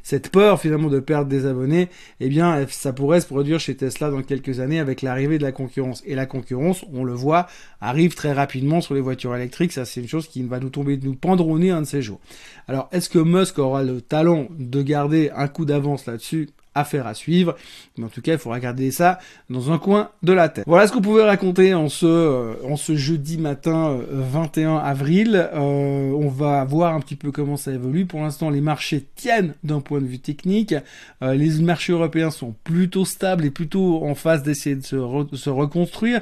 cette 0.02 0.28
peur 0.28 0.61
finalement 0.61 0.88
de 0.90 1.00
perdre 1.00 1.30
des 1.30 1.46
abonnés, 1.46 1.88
eh 2.20 2.28
bien, 2.28 2.66
ça 2.68 2.92
pourrait 2.92 3.23
se 3.23 3.26
produire 3.26 3.58
chez 3.58 3.75
Tesla 3.75 3.94
dans 3.99 4.23
quelques 4.23 4.61
années 4.61 4.79
avec 4.79 5.03
l'arrivée 5.03 5.39
de 5.39 5.43
la 5.43 5.53
concurrence. 5.53 6.03
Et 6.07 6.15
la 6.15 6.27
concurrence, 6.27 6.85
on 6.93 7.05
le 7.05 7.13
voit, 7.13 7.47
arrive 7.81 8.15
très 8.15 8.33
rapidement 8.33 8.81
sur 8.81 8.95
les 8.95 9.01
voitures 9.01 9.35
électriques. 9.35 9.73
Ça, 9.73 9.85
c'est 9.85 10.01
une 10.01 10.09
chose 10.09 10.29
qui 10.29 10.43
va 10.43 10.61
nous 10.61 10.71
tomber, 10.71 10.99
nous 11.03 11.15
pendre 11.15 11.47
au 11.47 11.59
nez 11.59 11.71
un 11.71 11.83
de 11.83 11.87
ces 11.87 12.03
jours. 12.03 12.21
Alors, 12.69 12.89
est-ce 12.93 13.09
que 13.09 13.19
Musk 13.19 13.59
aura 13.59 13.83
le 13.83 14.01
talent 14.01 14.49
de 14.59 14.83
garder 14.83 15.31
un 15.35 15.49
coup 15.49 15.65
d'avance 15.65 16.07
là-dessus? 16.07 16.51
Affaire 16.75 17.07
à 17.07 17.14
suivre. 17.14 17.57
Mais 17.97 18.04
en 18.04 18.09
tout 18.09 18.21
cas, 18.21 18.33
il 18.33 18.38
faudra 18.38 18.61
garder 18.61 18.90
ça 18.90 19.19
dans 19.50 19.71
un 19.71 19.78
coin 19.78 20.11
de 20.23 20.33
la 20.33 20.49
tête. 20.49 20.64
Voilà 20.66 20.87
ce 20.87 20.93
qu'on 20.93 21.00
pouvait 21.00 21.25
raconter 21.25 21.75
en 21.75 21.88
ce, 21.88 22.07
euh, 22.07 22.54
en 22.64 22.76
ce 22.76 22.97
jeudi 22.97 23.38
matin 23.38 23.99
21 24.11 24.76
euh, 24.76 24.78
avril. 24.78 25.49
Euh, 25.54 25.59
on 25.59 26.28
va 26.28 26.64
voir 26.64 26.95
un 26.95 27.00
petit 27.00 27.16
peu 27.16 27.31
comment 27.31 27.57
ça 27.57 27.73
évolue. 27.73 28.07
Pour 28.07 28.21
l'instant, 28.21 28.50
les 28.50 28.61
marchés 28.61 29.04
tiennent 29.14 29.54
d'un 29.62 29.81
point 29.81 30.00
de 30.00 30.07
vue 30.07 30.19
technique. 30.19 30.75
les 31.21 31.61
marchés 31.61 31.93
européens 31.93 32.31
sont 32.31 32.54
plutôt 32.64 33.04
stables 33.04 33.45
et 33.45 33.50
plutôt 33.50 34.04
en 34.04 34.14
phase 34.14 34.43
d'essayer 34.43 34.76
de 34.76 34.85
se 34.85 35.50
reconstruire. 35.50 36.21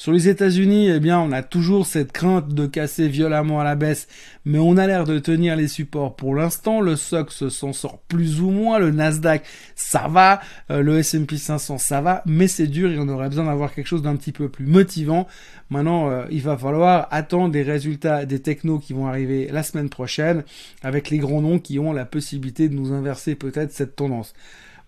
Sur 0.00 0.12
les 0.12 0.30
États-Unis, 0.30 0.88
eh 0.88 0.98
bien, 0.98 1.20
on 1.20 1.30
a 1.30 1.42
toujours 1.42 1.84
cette 1.84 2.10
crainte 2.10 2.54
de 2.54 2.64
casser 2.64 3.06
violemment 3.06 3.60
à 3.60 3.64
la 3.64 3.74
baisse, 3.74 4.08
mais 4.46 4.58
on 4.58 4.78
a 4.78 4.86
l'air 4.86 5.04
de 5.04 5.18
tenir 5.18 5.56
les 5.56 5.68
supports 5.68 6.16
pour 6.16 6.34
l'instant. 6.34 6.80
Le 6.80 6.96
SOX 6.96 7.48
s'en 7.48 7.74
sort 7.74 7.98
plus 8.08 8.40
ou 8.40 8.48
moins, 8.48 8.78
le 8.78 8.92
Nasdaq, 8.92 9.44
ça 9.74 10.08
va, 10.08 10.40
euh, 10.70 10.80
le 10.80 11.00
S&P 11.00 11.36
500, 11.36 11.76
ça 11.76 12.00
va, 12.00 12.22
mais 12.24 12.48
c'est 12.48 12.66
dur 12.66 12.90
et 12.90 12.98
on 12.98 13.10
aurait 13.10 13.28
besoin 13.28 13.44
d'avoir 13.44 13.74
quelque 13.74 13.88
chose 13.88 14.00
d'un 14.00 14.16
petit 14.16 14.32
peu 14.32 14.48
plus 14.48 14.64
motivant. 14.64 15.26
Maintenant, 15.68 16.08
euh, 16.08 16.24
il 16.30 16.40
va 16.40 16.56
falloir 16.56 17.06
attendre 17.10 17.50
des 17.50 17.62
résultats 17.62 18.24
des 18.24 18.40
technos 18.40 18.78
qui 18.78 18.94
vont 18.94 19.06
arriver 19.06 19.50
la 19.52 19.62
semaine 19.62 19.90
prochaine, 19.90 20.44
avec 20.82 21.10
les 21.10 21.18
grands 21.18 21.42
noms 21.42 21.58
qui 21.58 21.78
ont 21.78 21.92
la 21.92 22.06
possibilité 22.06 22.70
de 22.70 22.74
nous 22.74 22.94
inverser 22.94 23.34
peut-être 23.34 23.72
cette 23.72 23.96
tendance. 23.96 24.32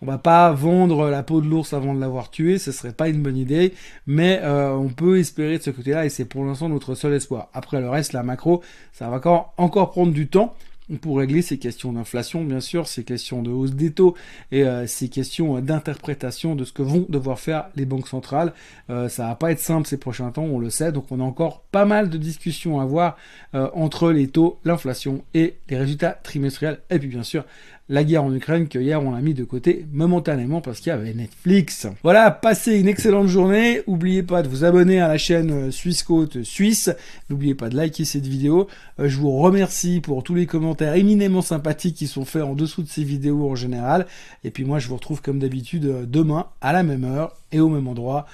On 0.02 0.06
va 0.06 0.18
pas 0.18 0.50
vendre 0.50 1.08
la 1.10 1.22
peau 1.22 1.40
de 1.40 1.46
l'ours 1.46 1.72
avant 1.72 1.94
de 1.94 2.00
l'avoir 2.00 2.28
tué, 2.28 2.58
ce 2.58 2.72
serait 2.72 2.92
pas 2.92 3.08
une 3.08 3.22
bonne 3.22 3.36
idée, 3.36 3.72
mais 4.08 4.40
euh, 4.42 4.72
on 4.72 4.88
peut 4.88 5.20
espérer 5.20 5.58
de 5.58 5.62
ce 5.62 5.70
côté-là 5.70 6.04
et 6.04 6.08
c'est 6.08 6.24
pour 6.24 6.44
l'instant 6.44 6.68
notre 6.68 6.96
seul 6.96 7.14
espoir. 7.14 7.50
Après 7.54 7.80
le 7.80 7.88
reste, 7.88 8.12
la 8.12 8.24
macro, 8.24 8.64
ça 8.92 9.08
va 9.08 9.18
encore, 9.18 9.54
encore 9.58 9.92
prendre 9.92 10.10
du 10.10 10.26
temps 10.26 10.56
pour 11.00 11.18
régler 11.18 11.40
ces 11.40 11.56
questions 11.56 11.92
d'inflation, 11.92 12.42
bien 12.42 12.58
sûr, 12.58 12.88
ces 12.88 13.04
questions 13.04 13.42
de 13.42 13.52
hausse 13.52 13.74
des 13.74 13.92
taux 13.92 14.16
et 14.50 14.64
euh, 14.64 14.88
ces 14.88 15.08
questions 15.08 15.60
d'interprétation 15.60 16.56
de 16.56 16.64
ce 16.64 16.72
que 16.72 16.82
vont 16.82 17.06
devoir 17.08 17.38
faire 17.38 17.68
les 17.76 17.86
banques 17.86 18.08
centrales. 18.08 18.52
Euh, 18.90 19.08
ça 19.08 19.28
va 19.28 19.36
pas 19.36 19.52
être 19.52 19.60
simple 19.60 19.86
ces 19.86 19.98
prochains 19.98 20.32
temps, 20.32 20.42
on 20.42 20.58
le 20.58 20.70
sait, 20.70 20.90
donc 20.90 21.12
on 21.12 21.20
a 21.20 21.22
encore 21.22 21.62
pas 21.70 21.84
mal 21.84 22.10
de 22.10 22.18
discussions 22.18 22.80
à 22.80 22.82
avoir 22.82 23.16
entre 23.52 24.10
les 24.10 24.26
taux, 24.26 24.58
l'inflation 24.64 25.22
et 25.32 25.58
les 25.68 25.76
résultats 25.76 26.10
trimestriels, 26.10 26.80
et 26.90 26.98
puis 26.98 27.08
bien 27.08 27.22
sûr 27.22 27.44
la 27.88 28.04
guerre 28.04 28.24
en 28.24 28.34
Ukraine 28.34 28.68
que 28.68 28.78
hier 28.78 29.02
on 29.02 29.10
l'a 29.10 29.20
mis 29.20 29.34
de 29.34 29.44
côté 29.44 29.86
momentanément 29.92 30.60
parce 30.60 30.80
qu'il 30.80 30.88
y 30.88 30.92
avait 30.92 31.14
Netflix. 31.14 31.86
Voilà, 32.02 32.30
passez 32.30 32.78
une 32.78 32.88
excellente 32.88 33.28
journée. 33.28 33.82
N'oubliez 33.86 34.22
pas 34.22 34.42
de 34.42 34.48
vous 34.48 34.64
abonner 34.64 35.00
à 35.00 35.08
la 35.08 35.18
chaîne 35.18 35.50
euh, 35.50 35.70
Suisse 35.70 36.02
Côte 36.02 36.42
Suisse. 36.42 36.90
N'oubliez 37.28 37.54
pas 37.54 37.68
de 37.68 37.76
liker 37.76 38.04
cette 38.04 38.26
vidéo. 38.26 38.68
Euh, 39.00 39.08
je 39.08 39.18
vous 39.18 39.36
remercie 39.36 40.00
pour 40.00 40.22
tous 40.22 40.34
les 40.34 40.46
commentaires 40.46 40.94
éminemment 40.94 41.42
sympathiques 41.42 41.96
qui 41.96 42.06
sont 42.06 42.24
faits 42.24 42.42
en 42.42 42.54
dessous 42.54 42.82
de 42.82 42.88
ces 42.88 43.04
vidéos 43.04 43.50
en 43.50 43.54
général. 43.54 44.06
Et 44.44 44.50
puis 44.50 44.64
moi 44.64 44.78
je 44.78 44.88
vous 44.88 44.96
retrouve 44.96 45.20
comme 45.20 45.38
d'habitude 45.38 45.86
euh, 45.86 46.06
demain 46.06 46.46
à 46.60 46.72
la 46.72 46.82
même 46.82 47.04
heure 47.04 47.36
et 47.50 47.60
au 47.60 47.68
même 47.68 47.88
endroit. 47.88 48.26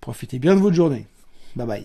Profitez 0.00 0.38
bien 0.38 0.54
de 0.54 0.60
votre 0.60 0.76
journée. 0.76 1.06
Bye 1.56 1.66
bye. 1.66 1.80